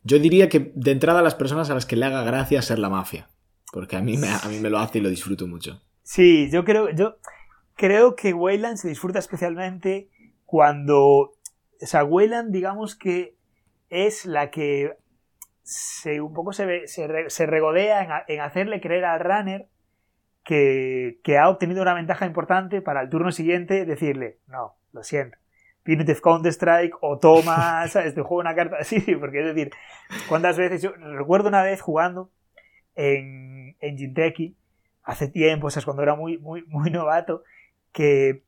[0.04, 2.78] Yo diría que de entrada a las personas a las que le haga gracia ser
[2.78, 3.30] la mafia.
[3.72, 5.82] Porque a mí me, a mí me lo hace y lo disfruto mucho.
[6.04, 7.18] Sí, yo creo, yo
[7.76, 10.10] creo que Wayland se disfruta especialmente
[10.46, 10.98] cuando.
[10.98, 13.36] O sea, Wayland, digamos que
[13.90, 14.98] es la que
[15.70, 19.68] se, un poco se, se, regodea en, hacerle creer al runner
[20.44, 25.38] que, que, ha obtenido una ventaja importante para el turno siguiente decirle, no, lo siento,
[25.86, 28.16] Punitive Counter-Strike o toma, ¿sabes?
[28.16, 29.72] Te juego una carta así, porque es decir,
[30.28, 30.82] ¿cuántas veces?
[30.82, 32.32] Yo recuerdo una vez jugando
[32.96, 34.58] en, en Jinteki,
[35.04, 37.44] hace tiempo, o sea, cuando era muy, muy, muy novato,
[37.92, 38.42] que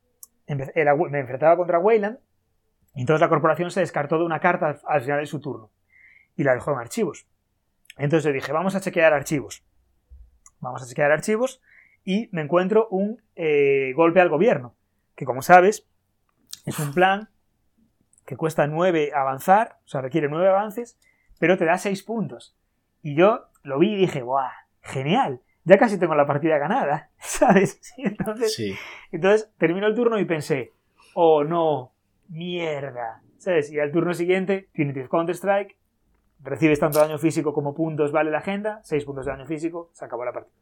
[0.47, 2.17] me enfrentaba contra Wayland
[2.95, 5.69] y entonces la corporación se descartó de una carta al final de su turno
[6.41, 7.27] y la dejó en archivos.
[7.97, 9.63] Entonces dije, vamos a chequear archivos.
[10.59, 11.61] Vamos a chequear archivos
[12.03, 14.75] y me encuentro un eh, golpe al gobierno,
[15.15, 15.87] que como sabes
[16.65, 17.29] es un plan
[18.25, 20.99] que cuesta 9 avanzar, o sea, requiere 9 avances,
[21.39, 22.57] pero te da 6 puntos.
[23.03, 24.51] Y yo lo vi y dije, ¡buah!
[24.81, 27.79] Genial, ya casi tengo la partida ganada, ¿sabes?
[27.97, 28.75] Entonces, sí.
[29.11, 30.73] entonces terminó el turno y pensé,
[31.13, 31.93] oh no,
[32.29, 33.71] mierda, ¿sabes?
[33.71, 35.77] Y al turno siguiente, Punitive Counter-Strike,
[36.43, 40.05] recibes tanto daño físico como puntos, vale la agenda, 6 puntos de daño físico, se
[40.05, 40.55] acabó la partida.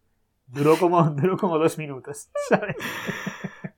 [0.48, 2.76] Duró como, duró como dos minutos, ¿sabes?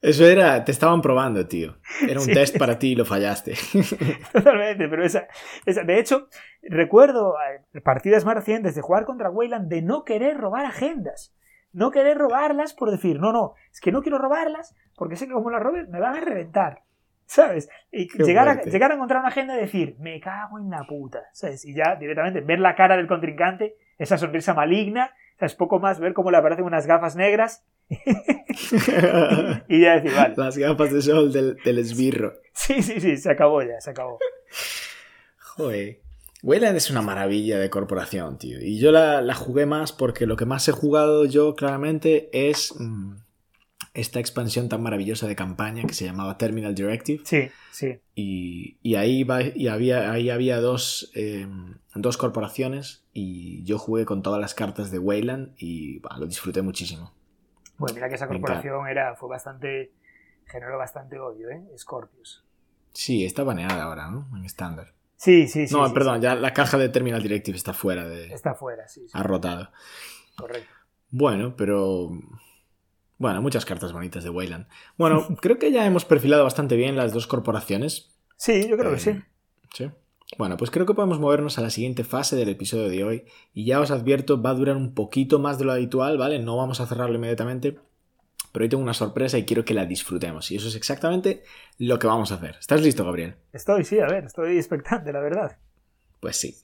[0.01, 1.75] Eso era, te estaban probando, tío.
[2.07, 3.53] Era un test para ti y lo fallaste.
[4.33, 5.27] Totalmente, pero esa,
[5.65, 6.27] esa, De hecho,
[6.63, 7.35] recuerdo
[7.73, 11.35] eh, partidas más recientes de jugar contra Wayland de no querer robar agendas.
[11.71, 15.33] No querer robarlas por decir, no, no, es que no quiero robarlas porque sé que
[15.33, 16.83] como las robes me van a reventar.
[17.31, 17.69] ¿Sabes?
[17.93, 21.23] Y llegar a, llegar a, encontrar una agenda y decir, me cago en la puta,
[21.31, 21.63] ¿sabes?
[21.63, 26.13] Y ya directamente ver la cara del contrincante, esa sonrisa maligna, es Poco más ver
[26.13, 30.35] cómo le aparecen unas gafas negras y ya decir, vale.
[30.35, 32.33] Las gafas de sol del, del esbirro.
[32.53, 34.19] Sí, sí, sí, se acabó ya, se acabó.
[35.39, 36.01] Joder.
[36.43, 38.59] Wayland es una maravilla de corporación, tío.
[38.59, 42.75] Y yo la, la, jugué más porque lo que más he jugado yo claramente es
[42.77, 43.15] mm,
[43.93, 47.23] esta expansión tan maravillosa de campaña que se llamaba Terminal Directive.
[47.25, 47.99] Sí, sí.
[48.15, 51.47] Y, y ahí, va, y había, ahí había dos, eh,
[51.95, 57.13] dos corporaciones y yo jugué con todas las cartas de Wayland y lo disfruté muchísimo.
[57.77, 59.91] Bueno, mira que esa corporación era, fue bastante,
[60.45, 61.63] generó bastante odio, ¿eh?
[61.77, 62.45] Scorpius.
[62.93, 64.29] Sí, está baneada ahora, ¿no?
[64.37, 64.93] En estándar.
[65.15, 65.75] Sí, sí, sí.
[65.75, 68.33] No, perdón, ya la caja de Terminal Directive está fuera de...
[68.33, 69.05] Está fuera, sí.
[69.13, 69.69] Ha rotado.
[70.35, 70.69] Correcto.
[71.09, 72.09] Bueno, pero
[73.21, 74.67] bueno, muchas cartas bonitas de Wayland.
[74.97, 78.09] Bueno, creo que ya hemos perfilado bastante bien las dos corporaciones.
[78.35, 79.11] Sí, yo creo que sí.
[79.11, 79.23] Eh,
[79.71, 79.91] sí.
[80.39, 83.25] Bueno, pues creo que podemos movernos a la siguiente fase del episodio de hoy.
[83.53, 86.39] Y ya os advierto, va a durar un poquito más de lo habitual, ¿vale?
[86.39, 87.77] No vamos a cerrarlo inmediatamente.
[88.51, 90.49] Pero hoy tengo una sorpresa y quiero que la disfrutemos.
[90.49, 91.43] Y eso es exactamente
[91.77, 92.55] lo que vamos a hacer.
[92.59, 93.35] ¿Estás listo, Gabriel?
[93.53, 95.59] Estoy, sí, a ver, estoy expectante, la verdad.
[96.19, 96.57] Pues sí.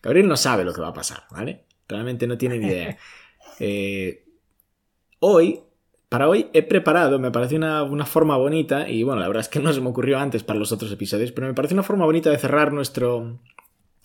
[0.00, 1.64] Gabriel no sabe lo que va a pasar, ¿vale?
[1.88, 2.96] Realmente no tiene ni idea.
[3.60, 4.24] Eh,
[5.20, 5.63] hoy
[6.14, 9.58] para hoy he preparado, me parece una, forma bonita, y bueno, la verdad es que
[9.58, 12.30] no se me ocurrió antes para los otros episodios, pero me parece una forma bonita
[12.30, 13.40] de cerrar nuestro,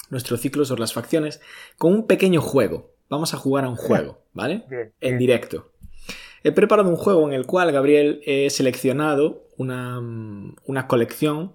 [0.09, 1.39] nuestro ciclo sobre las facciones
[1.77, 2.95] con un pequeño juego.
[3.09, 4.65] Vamos a jugar a un juego, ¿vale?
[4.99, 5.69] en directo.
[6.43, 9.99] He preparado un juego en el cual, Gabriel, he seleccionado una,
[10.65, 11.53] una colección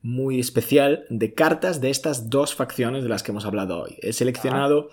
[0.00, 3.98] muy especial de cartas de estas dos facciones de las que hemos hablado hoy.
[4.00, 4.90] He seleccionado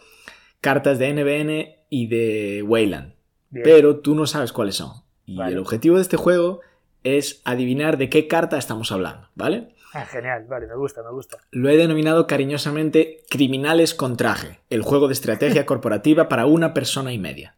[0.61, 3.18] cartas de NBN y de Wayland
[3.51, 5.03] pero tú no sabes cuáles son.
[5.25, 6.61] Y el objetivo de este juego
[7.03, 9.73] es adivinar de qué carta estamos hablando, ¿vale?
[9.93, 11.37] Ah, genial, vale, me gusta, me gusta.
[11.51, 17.11] Lo he denominado cariñosamente Criminales con traje, el juego de estrategia corporativa para una persona
[17.11, 17.55] y media.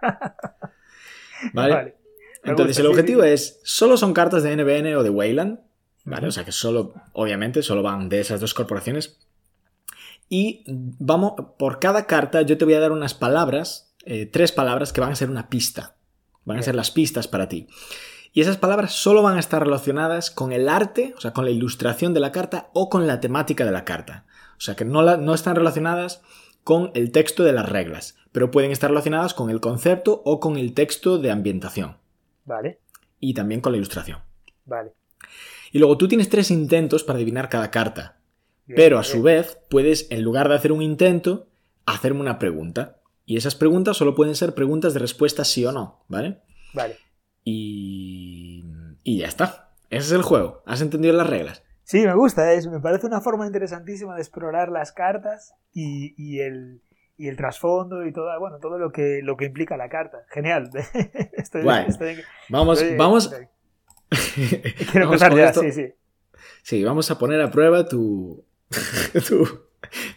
[1.52, 1.96] ¿Vale?
[2.42, 5.60] Entonces el objetivo es, solo son cartas de NBN o de Wayland,
[6.04, 6.28] ¿vale?
[6.28, 9.18] O sea que solo, obviamente, solo van de esas dos corporaciones.
[10.28, 14.92] Y vamos, por cada carta yo te voy a dar unas palabras eh, tres palabras
[14.92, 15.96] que van a ser una pista.
[16.44, 17.68] Van a ser las pistas para ti.
[18.32, 21.52] Y esas palabras solo van a estar relacionadas con el arte, o sea, con la
[21.52, 24.26] ilustración de la carta o con la temática de la carta.
[24.58, 26.22] O sea, que no, no están relacionadas
[26.64, 30.56] con el texto de las reglas, pero pueden estar relacionadas con el concepto o con
[30.56, 31.98] el texto de ambientación.
[32.44, 32.80] Vale.
[33.20, 34.18] Y también con la ilustración.
[34.64, 34.92] Vale.
[35.70, 38.16] Y luego tú tienes tres intentos para adivinar cada carta.
[38.66, 41.46] pero a su vez puedes, en lugar de hacer un intento,
[41.84, 42.96] hacerme una pregunta.
[43.24, 46.42] Y esas preguntas solo pueden ser preguntas de respuesta sí o no, ¿vale?
[46.74, 46.96] Vale.
[47.42, 48.64] Y,
[49.02, 49.74] y ya está.
[49.90, 50.62] Ese es el juego.
[50.66, 51.62] ¿Has entendido las reglas?
[51.84, 52.52] Sí, me gusta.
[52.52, 56.82] Es, me parece una forma interesantísima de explorar las cartas y, el,
[57.16, 60.24] y el trasfondo y todo, bueno, todo lo que, lo que implica la carta.
[60.30, 60.70] Genial.
[61.32, 61.62] estoy,
[62.48, 63.30] vamos, vamos.
[64.90, 65.94] Quiero empezar ya, sí, sí.
[66.62, 68.44] Sí, vamos a poner a prueba tu,
[69.28, 69.46] tu,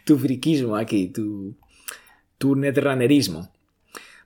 [0.06, 1.58] tu friquismo aquí, tu,
[2.38, 3.50] tu netrunnerismo.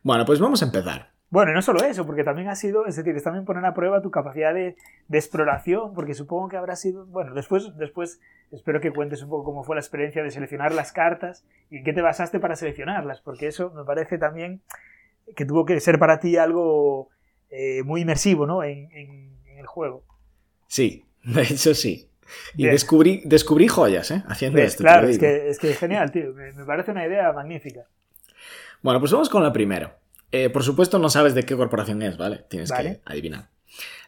[0.03, 1.11] Bueno, pues vamos a empezar.
[1.31, 4.01] Bueno, y no solo eso, porque también ha sido, es decir, también poner a prueba
[4.01, 4.75] tu capacidad de,
[5.09, 8.19] exploración, porque supongo que habrá sido, bueno, después, después
[8.51, 11.83] espero que cuentes un poco cómo fue la experiencia de seleccionar las cartas y en
[11.85, 14.61] qué te basaste para seleccionarlas, porque eso me parece también
[15.37, 17.07] que tuvo que ser para ti algo
[17.49, 18.61] eh, muy inmersivo, ¿no?
[18.65, 18.89] En,
[19.57, 20.03] el juego.
[20.67, 22.09] Sí, de hecho sí.
[22.57, 24.23] Y descubrí, descubrí joyas, ¿eh?
[24.27, 24.83] Haciendo esto.
[24.83, 26.33] Claro, es que, es que genial, tío.
[26.33, 27.87] Me, me parece una idea magnífica.
[28.81, 29.99] Bueno, pues vamos con la primera.
[30.31, 32.45] Eh, por supuesto, no sabes de qué corporación es, ¿vale?
[32.49, 33.49] Tienes que adivinar.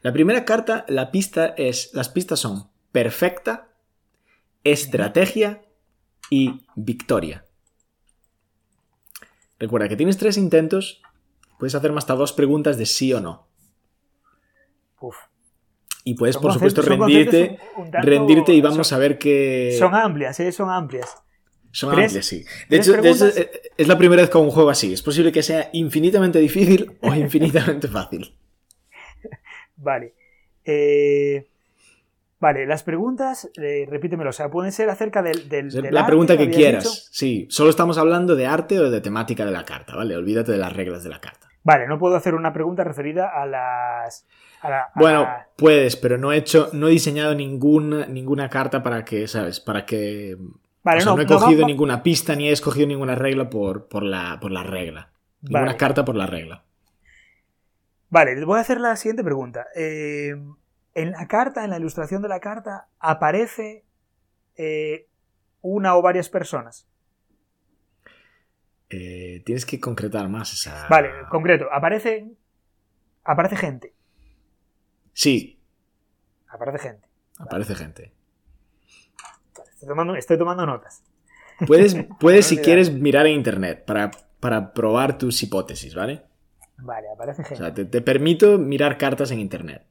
[0.01, 1.91] La primera carta, la pista es.
[1.93, 3.69] Las pistas son perfecta,
[4.63, 5.63] estrategia
[6.29, 7.45] y victoria.
[9.59, 11.01] Recuerda que tienes tres intentos.
[11.57, 13.47] Puedes hacerme hasta dos preguntas de sí o no.
[14.99, 15.15] Uf.
[16.05, 17.59] Y puedes, por supuesto, rendirte,
[17.91, 19.75] rendirte y vamos a ver qué.
[19.79, 20.51] Son amplias, ¿eh?
[20.51, 21.23] Son amplias.
[21.73, 22.45] Son amplias, sí.
[22.69, 24.93] De hecho, eh, es la primera vez con un juego así.
[24.93, 28.31] Es posible que sea infinitamente difícil o infinitamente fácil.
[29.75, 30.13] Vale.
[30.63, 31.47] Eh,
[32.39, 35.43] vale, las preguntas, eh, repítemelo, o sea, pueden ser acerca del...
[35.91, 37.47] la pregunta que, quieras, sí.
[37.49, 40.15] Solo estamos hablando de arte o de temática de la carta, ¿vale?
[40.15, 41.49] Olvídate de las reglas de la carta.
[41.63, 44.25] Vale, no puedo hacer una pregunta referida a las...
[44.95, 49.59] bueno, puedes, pero no he hecho, no he diseñado ninguna, ninguna carta para que, ¿sabes?
[49.59, 50.37] Para que
[50.83, 54.63] no, he cogido ninguna pista ni he escogido ninguna regla por, por, la, por la
[54.63, 55.11] regla.
[55.41, 56.63] Ninguna carta por la regla.
[58.09, 59.65] Vale, voy a hacer la siguiente pregunta.
[59.75, 60.35] Eh,
[60.93, 63.85] en la carta, en la ilustración de la carta, aparece
[64.55, 65.07] eh,
[65.61, 66.87] una o varias personas.
[68.89, 70.87] Eh, tienes que concretar más esa.
[70.87, 71.65] Vale, concreto.
[71.71, 72.31] Aparece.
[73.23, 73.93] Aparece gente.
[75.13, 75.59] Sí.
[76.47, 77.07] Aparece gente.
[77.39, 78.13] Aparece gente.
[80.17, 81.03] Estoy tomando, notas.
[81.67, 86.23] Puedes, puedes si quieres, mirar en internet para, para probar tus hipótesis, ¿vale?
[86.77, 87.63] Vale, aparece gente.
[87.63, 89.83] O sea, te, permito mirar cartas en internet.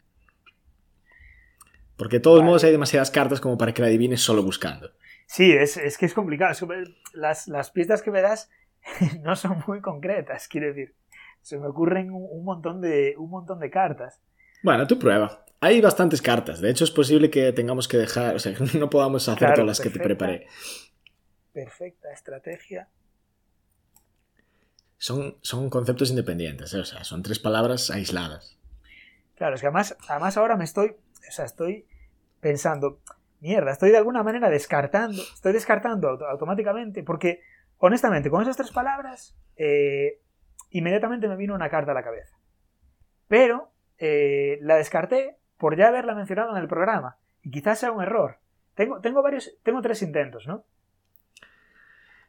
[1.97, 4.91] Porque de todos modos hay demasiadas cartas como para que la adivines solo buscando.
[5.27, 6.55] Sí, es, que es complicado.
[7.15, 8.51] las, las, pistas que me das
[9.23, 10.95] no son muy concretas, quiero decir.
[11.41, 14.21] Se me ocurren un, montón de, un montón de cartas.
[14.63, 15.42] Bueno, tú prueba.
[15.65, 16.61] Hay bastantes cartas.
[16.61, 18.35] De hecho, es posible que tengamos que dejar.
[18.35, 20.49] O sea, no podamos hacer todas las que te preparé.
[21.53, 22.89] Perfecta estrategia.
[24.99, 26.81] Son, son conceptos independientes, ¿eh?
[26.81, 28.59] o sea, son tres palabras aisladas.
[29.37, 30.97] Claro, es que además, además ahora me estoy.
[31.29, 31.87] O sea, estoy
[32.41, 33.01] pensando.
[33.39, 35.23] Mierda, estoy de alguna manera descartando.
[35.23, 37.05] Estoy descartando automáticamente.
[37.05, 37.41] Porque,
[37.79, 39.37] honestamente, con esas tres palabras.
[39.55, 40.19] Eh,
[40.71, 42.37] inmediatamente me vino una carta a la cabeza.
[43.29, 47.19] Pero eh, la descarté por ya haberla mencionado en el programa.
[47.41, 48.39] Y quizás sea un error.
[48.75, 49.53] Tengo, tengo varios.
[49.63, 50.65] Tengo tres intentos, ¿no?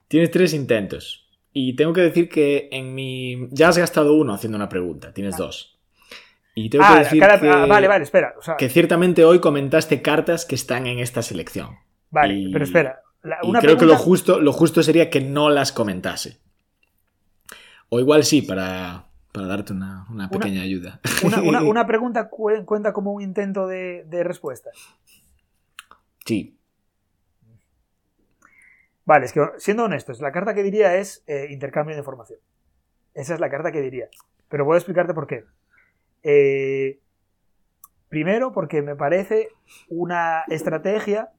[0.08, 1.28] Tienes tres intentos.
[1.52, 3.48] Y tengo que decir que en mi.
[3.50, 5.16] Ya has gastado uno haciendo una pregunta.
[5.16, 5.80] Tienes dos.
[6.54, 8.36] Y tengo que ah, decir que, ah, vale, vale, espera.
[8.56, 11.80] que ciertamente hoy comentaste cartas que están en esta selección.
[12.12, 13.02] Vale, pero espera.
[13.42, 16.38] y creo que lo justo, lo justo sería que no las comentase.
[17.90, 21.02] O igual sí, para, para darte una, pequeña ayuda.
[21.24, 24.70] Una, pregunta cuenta como un intento de, respuesta.
[26.24, 26.58] Sí.
[29.06, 32.40] Vale, es que siendo honestos, la carta que diría es eh, intercambio de información.
[33.16, 34.08] Esa es la carta que diría.
[34.50, 35.46] Pero voy a explicarte por qué.
[36.22, 37.00] Eh,
[38.10, 39.50] primero, porque me parece
[39.90, 41.32] una estrategia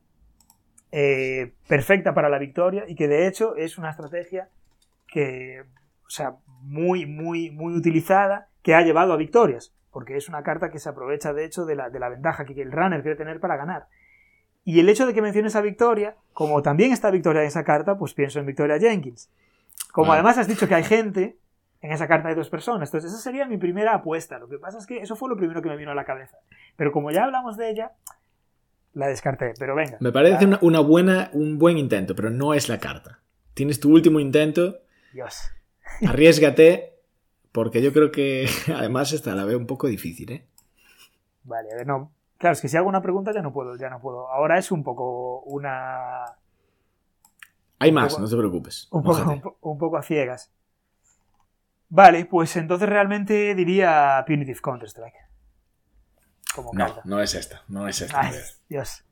[0.90, 4.49] eh, perfecta para la victoria y que de hecho es una estrategia
[5.07, 5.62] que,
[6.07, 10.70] o sea, muy, muy, muy utilizada que ha llevado a victorias, porque es una carta
[10.70, 13.40] que se aprovecha de hecho de la, de la ventaja que el runner quiere tener
[13.40, 13.86] para ganar.
[14.64, 17.98] Y el hecho de que menciones a Victoria, como también está Victoria en esa carta,
[17.98, 19.30] pues pienso en Victoria Jenkins.
[19.92, 21.36] Como además has dicho que hay gente,
[21.84, 22.88] en esa carta de dos personas.
[22.88, 24.38] Entonces, esa sería mi primera apuesta.
[24.38, 26.38] Lo que pasa es que eso fue lo primero que me vino a la cabeza.
[26.76, 27.92] Pero como ya hablamos de ella,
[28.94, 29.52] la descarté.
[29.59, 29.98] Pero venga.
[30.00, 33.20] Me parece una, una, buena, un buen intento, pero no es la carta.
[33.52, 34.78] Tienes tu último intento.
[35.12, 35.53] Dios.
[36.07, 36.99] Arriesgate,
[37.53, 40.47] porque yo creo que además esta la veo un poco difícil, ¿eh?
[41.45, 42.12] Vale, a ver, no.
[42.38, 44.28] Claro, es que si hago una pregunta ya no puedo, ya no puedo.
[44.30, 46.24] Ahora es un poco una.
[47.78, 48.88] Hay más, no te preocupes.
[48.90, 50.51] Un poco, un poco, a ciegas.
[51.88, 55.14] Vale, pues entonces realmente diría Punitive Counter-Strike.
[56.55, 57.03] como no, carta.
[57.05, 58.30] No es esta, no es esta.
[58.68, 59.05] Dios.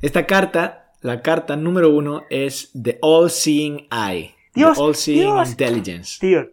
[0.00, 4.37] Esta carta, la carta número uno es The All Seeing Eye.
[4.58, 6.18] Dios, All Seeing Intelligence.
[6.20, 6.46] Tío,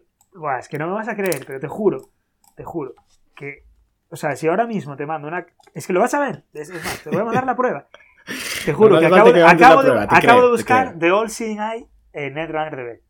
[0.58, 2.10] es que no me vas a creer, pero te juro,
[2.54, 2.94] te juro,
[3.34, 3.64] que,
[4.08, 5.46] o sea, si ahora mismo te mando una...
[5.74, 7.88] Es que lo vas a ver, es, más, te voy a mandar la prueba.
[8.64, 13.02] Te juro que acabo, de, acabo de buscar The All Seeing Eye en NetRunner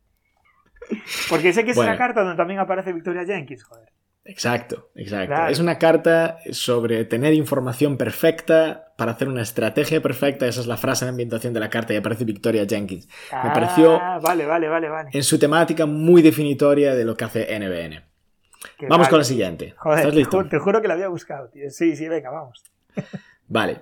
[1.29, 3.96] Porque sé que es una carta donde también aparece Victoria Jenkins, joder.
[4.27, 5.47] Exacto, exacto.
[5.47, 10.45] Es una carta sobre tener información perfecta para hacer una estrategia perfecta.
[10.45, 13.07] Esa es la frase de ambientación de la carta y aparece Victoria Jenkins.
[13.31, 15.09] Me pareció ah, vale, vale, vale, vale.
[15.13, 18.03] en su temática muy definitoria de lo que hace NBN.
[18.89, 19.75] vamos con la siguiente.
[19.77, 20.45] Joder, ¿Estás listo?
[20.49, 21.69] Te juro, que la había buscado, tío.
[21.69, 22.63] Sí, sí, venga, vamos.
[23.47, 23.81] vale.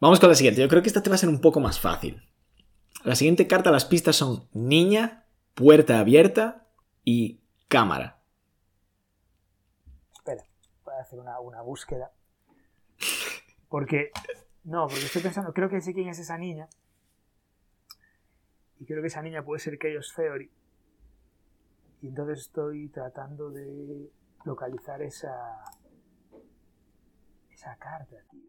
[0.00, 0.62] Vamos con la siguiente.
[0.62, 2.22] Yo creo que esta te va a ser un poco más fácil.
[3.04, 6.66] La siguiente carta, las pistas son niña, puerta abierta
[7.04, 8.19] y cámara.
[11.10, 12.12] Hacer una, búsqueda.
[13.68, 14.12] Porque,
[14.62, 16.68] no, porque estoy pensando, creo que sé quién es esa niña.
[18.78, 20.48] Y creo que esa niña puede ser Chaos Theory.
[22.02, 24.08] Y entonces estoy tratando de
[24.44, 25.64] localizar esa,
[27.50, 28.48] esa carta, tío.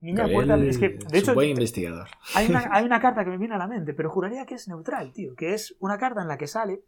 [0.00, 0.56] Niña puerta.
[0.56, 2.08] Es que, de hecho, buen investigador.
[2.34, 4.66] Hay una, hay una carta que me viene a la mente, pero juraría que es
[4.66, 5.36] neutral, tío.
[5.36, 6.82] Que es una carta en la que sale.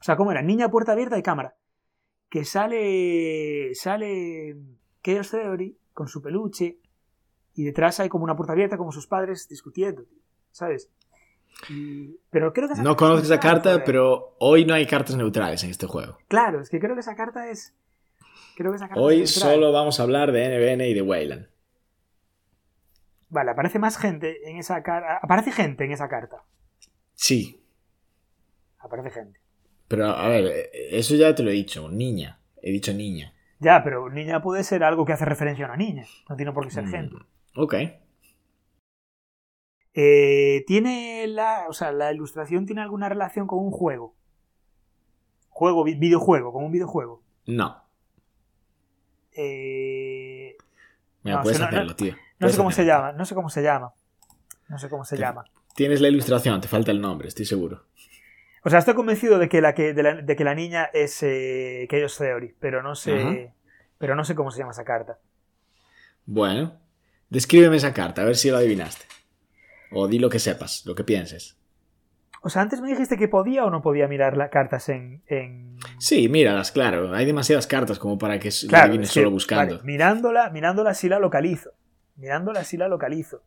[0.00, 0.42] O sea, ¿cómo era?
[0.42, 1.54] Niña, puerta abierta y cámara.
[2.34, 3.72] Que sale.
[3.76, 4.56] Sale.
[5.04, 6.78] Chaos Theory con su peluche.
[7.54, 10.02] Y detrás hay como una puerta abierta, como sus padres discutiendo.
[10.50, 10.90] ¿Sabes?
[12.30, 15.86] pero creo que no conozco esa carta, pero hoy no hay cartas neutrales en este
[15.86, 16.18] juego.
[16.26, 17.72] Claro, es que creo que esa carta es.
[18.56, 21.46] Creo que esa carta hoy solo vamos a hablar de NBN y de Wayland.
[23.28, 25.20] Vale, aparece más gente en esa carta.
[25.22, 26.42] Aparece gente en esa carta.
[27.14, 27.62] Sí.
[28.80, 29.43] Aparece gente.
[29.88, 32.40] Pero, a ver, eso ya te lo he dicho, niña.
[32.62, 33.34] He dicho niña.
[33.60, 36.04] Ya, pero niña puede ser algo que hace referencia a una niña.
[36.28, 37.16] No tiene por qué ser mm, gente.
[37.56, 37.74] Ok.
[39.94, 41.66] Eh, ¿Tiene la.
[41.68, 44.14] O sea, la ilustración tiene alguna relación con un juego?
[45.48, 47.22] Juego, videojuego, con un videojuego.
[47.46, 47.84] No.
[49.32, 50.56] Eh.
[51.22, 52.14] Mira, puedes hacerlo, tío.
[52.38, 53.94] No sé cómo se llama, no sé cómo se llama.
[54.68, 55.44] No sé cómo se llama.
[55.74, 57.84] Tienes la ilustración, te falta el nombre, estoy seguro.
[58.64, 62.16] O sea, estoy convencido de que la, que, de que la niña es eh, Chaos
[62.16, 63.52] Theory, pero no sé.
[63.98, 65.18] Pero no sé cómo se llama esa carta.
[66.26, 66.80] Bueno,
[67.28, 69.04] descríbeme esa carta, a ver si lo adivinaste.
[69.92, 71.58] O di lo que sepas, lo que pienses.
[72.42, 75.78] O sea, antes me dijiste que podía o no podía mirar las cartas en, en...
[75.98, 77.14] Sí, míralas, claro.
[77.14, 79.80] Hay demasiadas cartas como para que la adivines solo buscando.
[79.84, 81.72] mirándola, mirándola sí la localizo
[82.16, 83.42] mirándola así la localizo.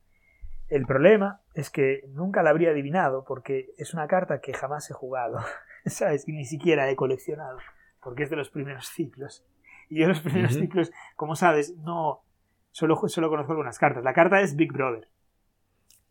[0.70, 4.94] El problema es que nunca la habría adivinado porque es una carta que jamás he
[4.94, 5.40] jugado,
[5.86, 6.28] ¿sabes?
[6.28, 7.58] Ni siquiera he coleccionado,
[8.02, 9.46] porque es de los primeros ciclos.
[9.90, 12.24] Y yo los primeros ciclos, como sabes, no...
[12.72, 14.04] Solo, solo conozco algunas cartas.
[14.04, 15.08] La carta es Big Brother.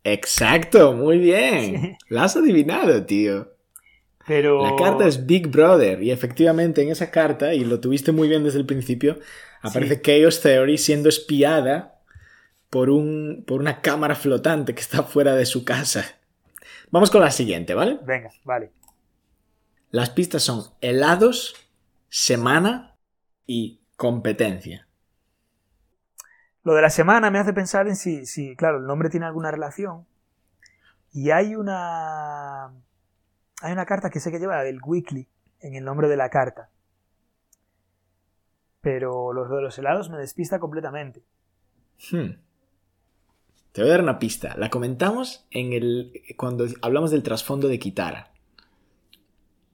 [0.02, 1.96] Exacto, muy bien.
[2.08, 3.52] La has adivinado, tío.
[4.26, 4.64] Pero...
[4.64, 8.42] La carta es Big Brother y efectivamente en esa carta, y lo tuviste muy bien
[8.42, 9.18] desde el principio,
[9.62, 11.95] aparece Chaos Theory siendo espiada
[12.70, 16.04] por, un, por una cámara flotante que está fuera de su casa.
[16.90, 17.98] Vamos con la siguiente, ¿vale?
[18.04, 18.72] Venga, vale.
[19.90, 21.54] Las pistas son helados,
[22.08, 22.96] semana
[23.46, 24.86] y competencia.
[26.64, 29.50] Lo de la semana me hace pensar en si, si, claro, el nombre tiene alguna
[29.50, 30.06] relación.
[31.12, 32.66] Y hay una.
[33.62, 35.28] Hay una carta que sé que lleva el weekly
[35.60, 36.68] en el nombre de la carta.
[38.80, 41.24] Pero los de los helados me despista completamente.
[42.10, 42.32] Hmm.
[43.76, 44.56] Te voy a dar una pista.
[44.56, 48.32] La comentamos en el cuando hablamos del trasfondo de Kitara.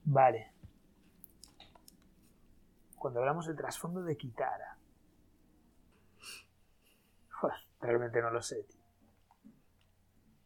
[0.03, 0.51] Vale.
[2.97, 4.77] Cuando hablamos del trasfondo de Kitara.
[7.79, 8.81] realmente no lo sé, tío.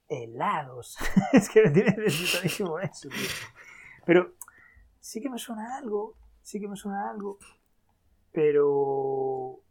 [0.07, 0.95] Helados.
[1.33, 3.29] es que me tiene necesitadísimo eso, tío.
[4.05, 4.35] Pero
[4.99, 6.15] sí que me suena algo.
[6.43, 7.39] Sí que me suena algo.
[8.31, 9.63] Pero.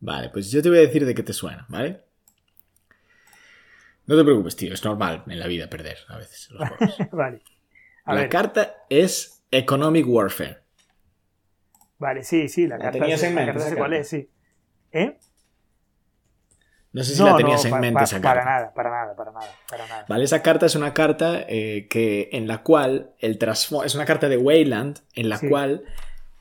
[0.00, 2.10] Vale, pues yo te voy a decir de qué te suena, ¿vale?
[4.12, 6.98] No te preocupes, tío, es normal en la vida perder a veces los juegos.
[7.12, 7.40] vale.
[8.04, 10.58] la carta es Economic Warfare.
[11.96, 12.98] Vale, sí, sí, la, carta.
[12.98, 13.58] Tenías en mente.
[13.58, 14.28] La cuál es, sí.
[14.92, 15.16] ¿Eh?
[16.92, 18.40] No sé si la tenías en mente esa carta.
[18.40, 20.04] Para nada, para nada, para nada, para nada.
[20.06, 24.28] Vale, esa carta es una carta eh, que, en la cual el es una carta
[24.28, 25.84] de Wayland en la cual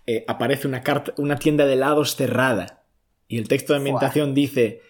[0.07, 2.84] eh, aparece una, carta, una tienda de helados cerrada.
[3.30, 4.82] Y el texto de ambientación dice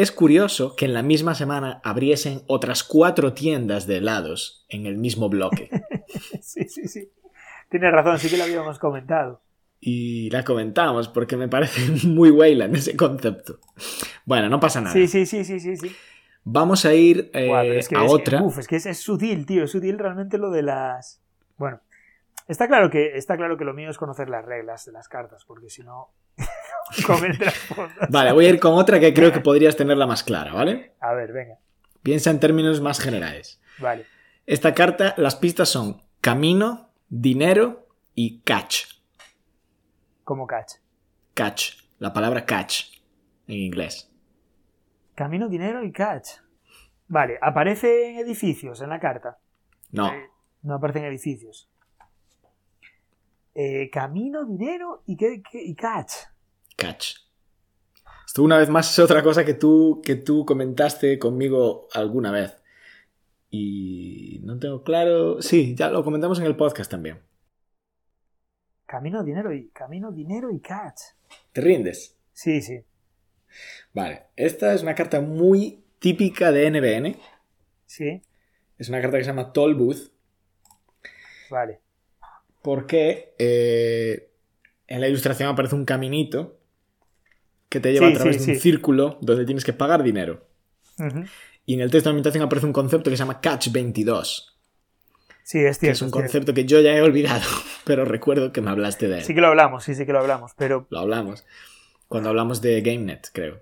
[0.00, 4.96] es curioso que en la misma semana abriesen otras cuatro tiendas de helados en el
[4.96, 5.70] mismo bloque.
[6.40, 7.10] sí, sí, sí.
[7.68, 9.42] Tienes razón, sí que lo habíamos comentado.
[9.80, 13.60] y la comentamos porque me parece muy Wayland ese concepto.
[14.24, 14.92] Bueno, no pasa nada.
[14.92, 15.76] Sí, sí, sí, sí, sí.
[15.76, 15.96] sí.
[16.44, 18.42] Vamos a ir eh, a otra.
[18.42, 19.64] uf, es que es, sutil, tío.
[19.64, 21.22] Es sutil realmente lo de las.
[21.58, 21.80] Bueno,
[22.48, 25.44] está claro que está claro que lo mío es conocer las reglas de las cartas,
[25.44, 26.08] porque si no.
[28.08, 30.94] vale, voy a ir con otra que creo que podrías tenerla más clara, ¿vale?
[31.00, 31.58] A ver, venga.
[32.02, 33.60] Piensa en términos más generales.
[33.78, 34.06] Vale.
[34.46, 38.86] Esta carta, las pistas son camino, dinero y catch.
[40.24, 40.74] ¿Cómo catch?
[41.34, 41.74] Catch.
[41.98, 42.84] La palabra catch
[43.46, 44.10] en inglés.
[45.14, 46.30] Camino, dinero y catch.
[47.08, 49.38] Vale, ¿aparece en edificios en la carta?
[49.90, 50.12] No.
[50.12, 50.30] Eh,
[50.62, 51.68] no aparece en edificios.
[53.62, 56.12] Eh, camino, dinero y, qué, y catch.
[56.78, 57.16] Catch.
[58.26, 62.56] Esto una vez más es otra cosa que tú, que tú comentaste conmigo alguna vez.
[63.50, 65.42] Y no tengo claro.
[65.42, 67.20] Sí, ya lo comentamos en el podcast también.
[68.86, 69.68] Camino, dinero y.
[69.68, 71.00] Camino, dinero y catch.
[71.52, 72.16] ¿Te rindes?
[72.32, 72.82] Sí, sí.
[73.92, 74.28] Vale.
[74.36, 77.20] Esta es una carta muy típica de NBN.
[77.84, 78.22] Sí.
[78.78, 80.10] Es una carta que se llama Toll Booth.
[81.50, 81.89] Vale.
[82.62, 84.30] Porque eh,
[84.86, 86.58] en la ilustración aparece un caminito
[87.68, 90.46] que te lleva a través de un círculo donde tienes que pagar dinero.
[91.64, 94.58] Y en el texto de ambientación aparece un concepto que se llama Catch 22.
[95.42, 95.92] Sí, es cierto.
[95.92, 97.42] es un concepto que yo ya he olvidado,
[97.84, 99.24] pero recuerdo que me hablaste de él.
[99.24, 100.86] Sí que lo hablamos, sí, sí que lo hablamos, pero...
[100.90, 101.46] Lo hablamos.
[102.08, 103.60] Cuando hablamos de GameNet, creo.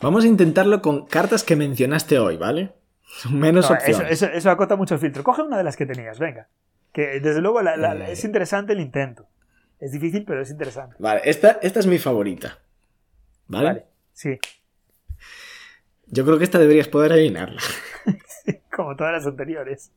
[0.00, 2.72] Vamos a intentarlo con cartas que mencionaste hoy, ¿vale?
[3.30, 4.22] Menos opciones.
[4.22, 5.22] Eso, acota mucho el filtro.
[5.22, 6.48] Coge una de las que tenías, venga.
[6.92, 8.12] Que desde luego eh.
[8.12, 9.26] es interesante el intento.
[9.78, 10.96] Es difícil, pero es interesante.
[10.98, 12.58] Vale, esta, esta es mi favorita.
[13.46, 13.66] ¿Vale?
[13.66, 14.38] Vale, sí.
[16.06, 17.60] Yo creo que esta deberías poder adivinarla.
[18.74, 19.92] como todas las anteriores.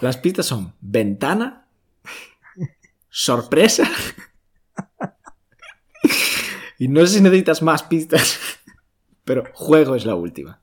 [0.00, 1.66] Las pistas son ventana,
[3.08, 3.88] sorpresa.
[6.78, 8.40] y no sé si necesitas más pistas,
[9.24, 10.60] pero juego es la última.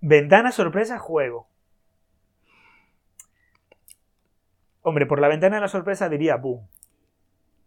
[0.00, 1.48] Ventana, sorpresa, juego.
[4.82, 6.66] Hombre, por la ventana de la sorpresa diría boom.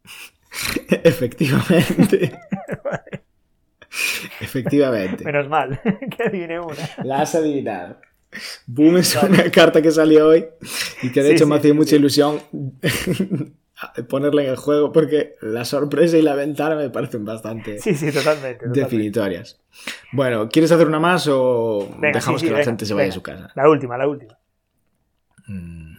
[1.03, 2.39] Efectivamente.
[4.39, 5.23] Efectivamente.
[5.23, 5.79] Menos mal,
[6.17, 6.89] que adivine una.
[7.03, 7.99] La has adivinado.
[8.65, 10.45] Boom es una carta que salió hoy
[11.03, 12.41] y que de hecho me hacía mucha ilusión
[14.07, 18.11] ponerla en el juego porque la sorpresa y la ventana me parecen bastante sí, sí,
[18.11, 19.59] totalmente, definitorias.
[20.11, 23.51] Bueno, ¿quieres hacer una más o dejamos que la gente se vaya a su casa?
[23.55, 24.37] La última, la última.
[25.47, 25.95] Mm.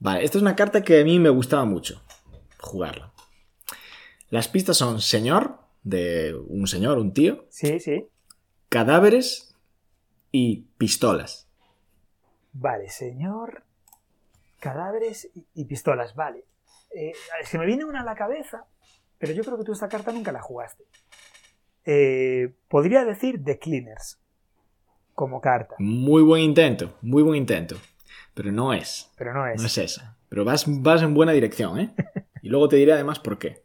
[0.00, 2.02] Vale, esta es una carta que a mí me gustaba mucho
[2.58, 3.12] jugarla.
[4.30, 7.46] Las pistas son señor, de un señor, un tío.
[7.48, 8.06] Sí, sí.
[8.68, 9.56] Cadáveres
[10.30, 11.48] y pistolas.
[12.52, 13.64] Vale, señor.
[14.58, 16.44] Cadáveres y, pistolas, vale.
[16.94, 17.12] Eh,
[17.44, 18.66] se me viene una a la cabeza,
[19.18, 20.84] pero yo creo que tú esta carta nunca la jugaste.
[21.84, 24.20] Eh, podría decir The Cleaners
[25.14, 25.76] como carta.
[25.78, 27.76] Muy buen intento, muy buen intento.
[28.34, 29.10] Pero no es.
[29.16, 29.60] Pero no es.
[29.60, 30.16] No es esa.
[30.28, 31.94] Pero vas, vas en buena dirección, ¿eh?
[32.42, 33.62] y luego te diré además por qué.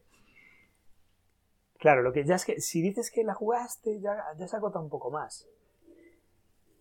[1.78, 4.80] Claro, lo que ya es que si dices que la jugaste, ya, ya se agota
[4.80, 5.50] un poco más.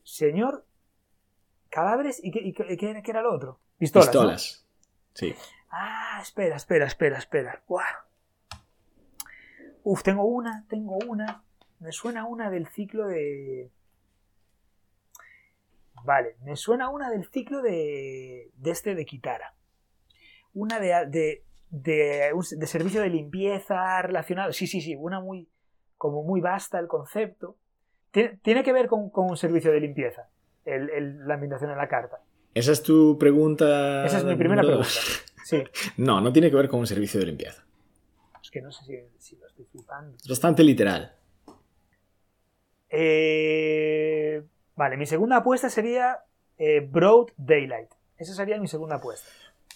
[0.04, 0.64] Señor,
[1.70, 3.58] cadáveres y qué, era lo otro?
[3.82, 4.06] Pistolas.
[4.06, 4.66] Pistolas.
[5.12, 5.34] Sí.
[5.68, 7.64] Ah, espera, espera, espera, espera.
[9.82, 11.42] Uf, tengo una, tengo una.
[11.80, 13.72] Me suena una del ciclo de.
[16.04, 19.56] Vale, me suena una del ciclo de, de este de Kitara.
[20.54, 24.52] Una de, de, de servicio de limpieza relacionado.
[24.52, 25.48] Sí, sí, sí, una muy,
[25.96, 27.56] como muy vasta el concepto.
[28.12, 30.28] Tiene, que ver con, un servicio de limpieza,
[30.66, 32.20] el, la ambientación en la carta.
[32.54, 34.04] ¿Esa es tu pregunta?
[34.04, 34.88] Esa es mi primera pregunta.
[35.44, 35.62] Sí.
[35.96, 37.62] No, no tiene que ver con un servicio de limpieza.
[38.42, 38.84] Es que no sé
[39.18, 40.16] si, lo estoy flipando.
[40.16, 41.14] Es bastante literal.
[42.88, 44.42] Eh,
[44.76, 46.20] vale, mi segunda apuesta sería
[46.56, 47.90] eh, Broad Daylight.
[48.16, 49.28] Esa sería mi segunda apuesta.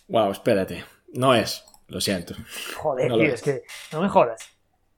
[0.08, 0.84] Wow, espérate.
[1.12, 1.64] No es.
[1.88, 2.34] Lo siento.
[2.76, 3.62] Joder, tío, es que
[3.92, 4.40] no me jodas.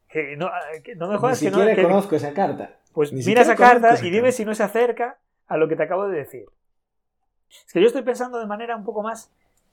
[0.08, 0.50] Que no,
[0.96, 1.66] no me jodas Ni que no.
[1.66, 2.78] Que, conozco esa carta.
[2.92, 6.08] Pues mira esa carta y dime si no se acerca a lo que te acabo
[6.08, 6.46] de decir.
[7.66, 9.30] Es que yo estoy pensando de manera un poco más.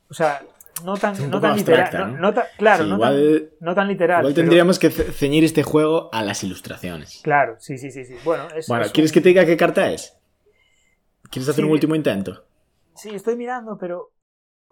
[0.10, 0.42] O sea,
[0.84, 2.20] no tan, no tan literal.
[2.20, 2.34] ¿no?
[2.58, 3.16] claro, no, tan,
[3.60, 4.22] no, tan, literal.
[4.22, 7.22] Igual tendríamos que ceñir este juego a las ilustraciones.
[7.24, 8.06] Claro, sí, sí, sí.
[8.06, 8.16] sí.
[8.24, 10.18] Bueno, es, bueno ¿quieres que te diga qué carta es?
[11.30, 12.46] ¿Quieres hacer un último intento?
[12.96, 14.12] Sí, estoy mirando, pero.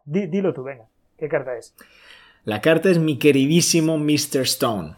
[0.06, 0.86] dilo tú, venga.
[1.18, 1.74] ¿Qué carta es?
[2.44, 4.42] La carta es mi queridísimo Mr.
[4.42, 4.96] Stone.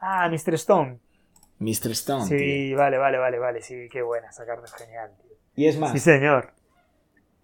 [0.00, 0.54] Ah, Mr.
[0.54, 0.98] Stone.
[1.58, 1.90] Mr.
[1.92, 2.26] Stone.
[2.26, 3.62] Sí, vale, vale, vale, vale.
[3.62, 4.28] Sí, qué buena.
[4.28, 5.36] Esa carta es genial, tío.
[5.56, 5.92] Y es más.
[5.92, 6.52] Sí, señor.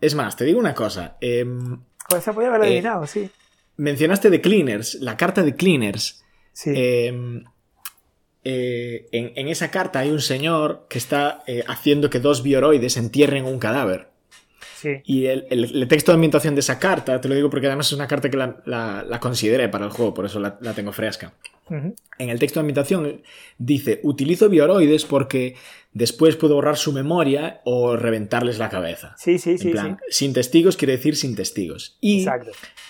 [0.00, 1.16] Es más, te digo una cosa.
[1.20, 3.30] pues se podía haber eh, adivinado, sí.
[3.76, 6.24] Mencionaste de Cleaners, la carta de Cleaners.
[6.52, 6.72] Sí.
[6.74, 7.44] Em,
[8.44, 13.46] eh, en, esa carta hay un señor que está eh, haciendo que dos bioroides entierren
[13.46, 14.08] un cadáver.
[14.76, 15.00] Sí.
[15.06, 18.06] Y el, texto de ambientación de esa carta, te lo digo porque además es una
[18.06, 21.32] carta que la, consideré para el juego, por eso la, tengo fresca.
[21.70, 23.22] En el texto de ambientación
[23.58, 25.56] dice, utilizo bioroides porque
[25.92, 29.14] después puedo borrar su memoria o reventarles la cabeza.
[29.18, 29.72] Sí, sí, sí,
[30.10, 31.96] Sin testigos quiere decir sin testigos.
[32.00, 32.26] Y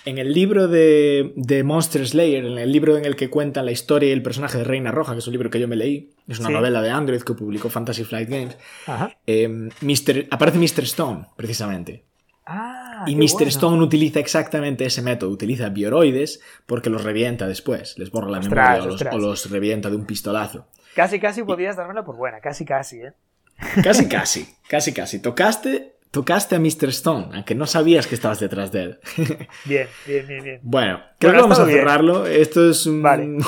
[0.04, 3.72] en el libro de, de, Monster Slayer, en el libro en el que cuentan la
[3.72, 6.10] historia y el personaje de Reina Roja, que es un libro que yo me leí,
[6.28, 8.56] es una novela de Android que publicó Fantasy Flight Games,
[9.26, 9.70] eh,
[10.30, 10.84] aparece Mr.
[10.84, 12.02] Stone, precisamente.
[12.46, 13.48] Ah, y Mr.
[13.48, 18.82] Stone utiliza exactamente ese método, utiliza bioroides porque los revienta después, les borra la memoria
[19.12, 20.66] o los revienta de un pistolazo.
[20.94, 23.12] Casi, casi podías dármela por buena, casi, casi, ¿eh?
[23.82, 25.20] Casi, casi, casi, casi.
[25.20, 26.88] Tocaste, tocaste a Mr.
[26.90, 28.98] Stone, aunque no sabías que estabas detrás de él.
[29.64, 30.60] Bien, bien, bien, bien.
[30.62, 32.26] Bueno, creo que vamos a cerrarlo.
[32.26, 33.04] Esto es un,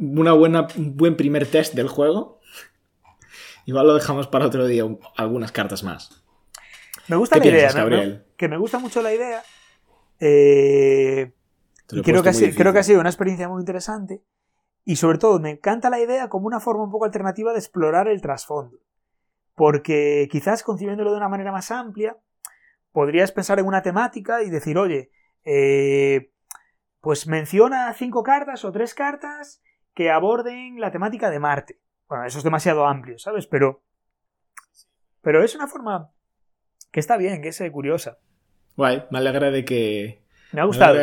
[0.00, 2.40] una, buena, buen primer test del juego.
[3.66, 4.84] Igual lo dejamos para otro día,
[5.16, 6.22] algunas cartas más.
[7.08, 8.23] Me gusta la idea, Gabriel?
[8.36, 9.42] Que me gusta mucho la idea.
[10.20, 11.32] Eh,
[11.86, 14.22] creo, que creo que ha sido una experiencia muy interesante.
[14.84, 18.08] Y sobre todo, me encanta la idea como una forma un poco alternativa de explorar
[18.08, 18.78] el trasfondo.
[19.54, 22.16] Porque quizás concibiéndolo de una manera más amplia,
[22.92, 25.10] podrías pensar en una temática y decir, oye,
[25.44, 26.32] eh,
[27.00, 29.62] pues menciona cinco cartas o tres cartas
[29.94, 31.80] que aborden la temática de Marte.
[32.08, 33.46] Bueno, eso es demasiado amplio, ¿sabes?
[33.46, 33.82] Pero,
[35.22, 36.10] pero es una forma
[36.94, 38.18] que está bien, que es curiosa.
[38.76, 40.22] Guay, me alegra de que...
[40.52, 40.94] Me ha gustado,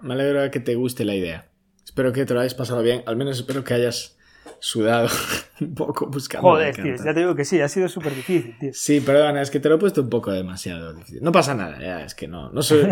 [0.00, 1.50] Me alegra de que te guste la idea.
[1.84, 3.02] Espero que te lo hayas pasado bien.
[3.04, 4.16] Al menos espero que hayas
[4.58, 5.06] sudado
[5.60, 6.48] un poco buscando.
[6.48, 8.70] Joder, tío, ya te digo que sí, ha sido súper difícil, tío.
[8.72, 11.22] Sí, perdona, es que te lo he puesto un poco demasiado difícil.
[11.22, 12.80] No pasa nada, ya, es que no, no soy...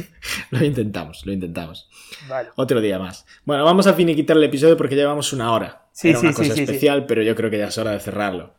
[0.50, 1.90] lo intentamos, lo intentamos.
[2.28, 2.50] Vale.
[2.54, 3.26] Otro día más.
[3.44, 5.88] Bueno, vamos a finiquitar el episodio porque llevamos una hora.
[5.90, 8.54] Sí, Era sí, una cosa especial, pero yo creo que ya es hora de cerrarlo.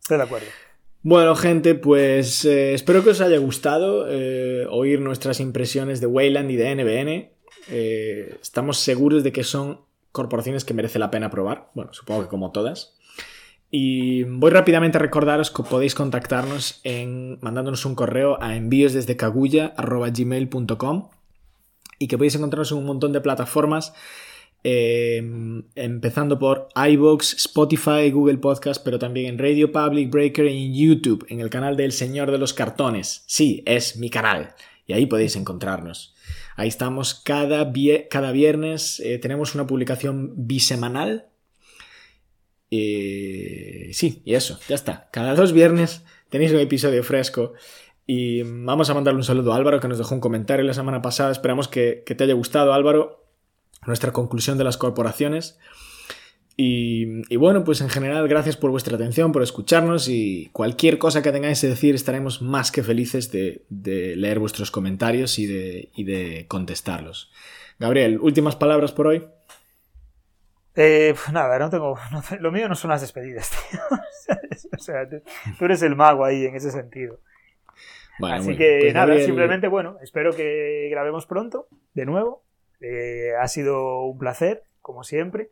[0.00, 0.46] Estoy de acuerdo.
[1.08, 6.50] Bueno, gente, pues eh, espero que os haya gustado eh, oír nuestras impresiones de Wayland
[6.50, 7.30] y de NBN.
[7.68, 11.70] Eh, estamos seguros de que son corporaciones que merece la pena probar.
[11.74, 12.96] Bueno, supongo que como todas.
[13.70, 19.16] Y voy rápidamente a recordaros que podéis contactarnos en mandándonos un correo a envíos desde
[22.00, 23.94] y que podéis encontrarnos en un montón de plataformas,
[24.64, 25.22] eh,
[25.74, 31.24] empezando por iBox, Spotify, Google Podcast, pero también en Radio Public Breaker y en YouTube,
[31.28, 33.22] en el canal del Señor de los Cartones.
[33.26, 34.54] Sí, es mi canal.
[34.86, 36.14] Y ahí podéis encontrarnos.
[36.56, 37.72] Ahí estamos cada,
[38.10, 39.00] cada viernes.
[39.00, 41.28] Eh, tenemos una publicación bisemanal.
[42.70, 45.08] Eh, sí, y eso, ya está.
[45.12, 47.52] Cada dos viernes tenéis un episodio fresco.
[48.04, 51.02] Y vamos a mandarle un saludo a Álvaro que nos dejó un comentario la semana
[51.02, 51.32] pasada.
[51.32, 53.25] Esperamos que te haya gustado, Álvaro,
[53.86, 55.58] nuestra conclusión de las corporaciones.
[56.58, 61.30] Y, bueno, pues en general, gracias por vuestra atención, por escucharnos y cualquier cosa que
[61.30, 63.66] tengáis que decir, estaremos más que felices de,
[64.16, 67.30] leer vuestros comentarios y de, de, contestarlos.
[67.78, 69.26] Gabriel, últimas palabras por hoy.
[70.76, 71.98] Eh, pues nada, no tengo.
[72.40, 73.80] lo mío no son las despedidas, tío.
[74.72, 77.20] o sea, tú, eres el mago ahí en ese sentido.
[78.22, 82.45] Así que pues nada, simplemente, bueno, espero que grabemos pronto, de nuevo.
[82.80, 85.50] Eh, ha sido un placer, como siempre.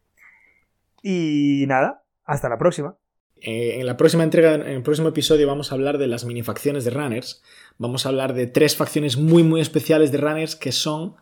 [1.02, 2.96] Y nada, hasta la próxima.
[3.36, 6.42] Eh, en la próxima entrega, en el próximo episodio, vamos a hablar de las mini
[6.42, 7.42] facciones de runners.
[7.76, 11.16] Vamos a hablar de tres facciones muy, muy especiales de runners que son.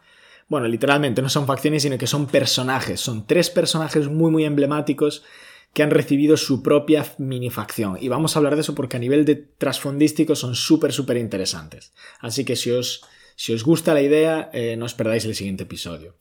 [0.48, 3.00] Bueno, literalmente no son facciones, sino que son personajes.
[3.00, 5.24] Son tres personajes muy, muy emblemáticos
[5.72, 7.96] que han recibido su propia mini facción.
[8.00, 11.94] Y vamos a hablar de eso porque a nivel de trasfondístico son súper, súper interesantes.
[12.20, 13.04] Así que si os,
[13.36, 16.16] si os gusta la idea, eh, no os perdáis el siguiente episodio.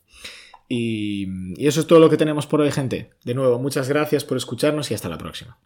[0.68, 1.28] Y,
[1.66, 3.10] eso es todo lo que tenemos por hoy, gente.
[3.24, 5.58] De nuevo, muchas gracias por escucharnos y hasta la próxima.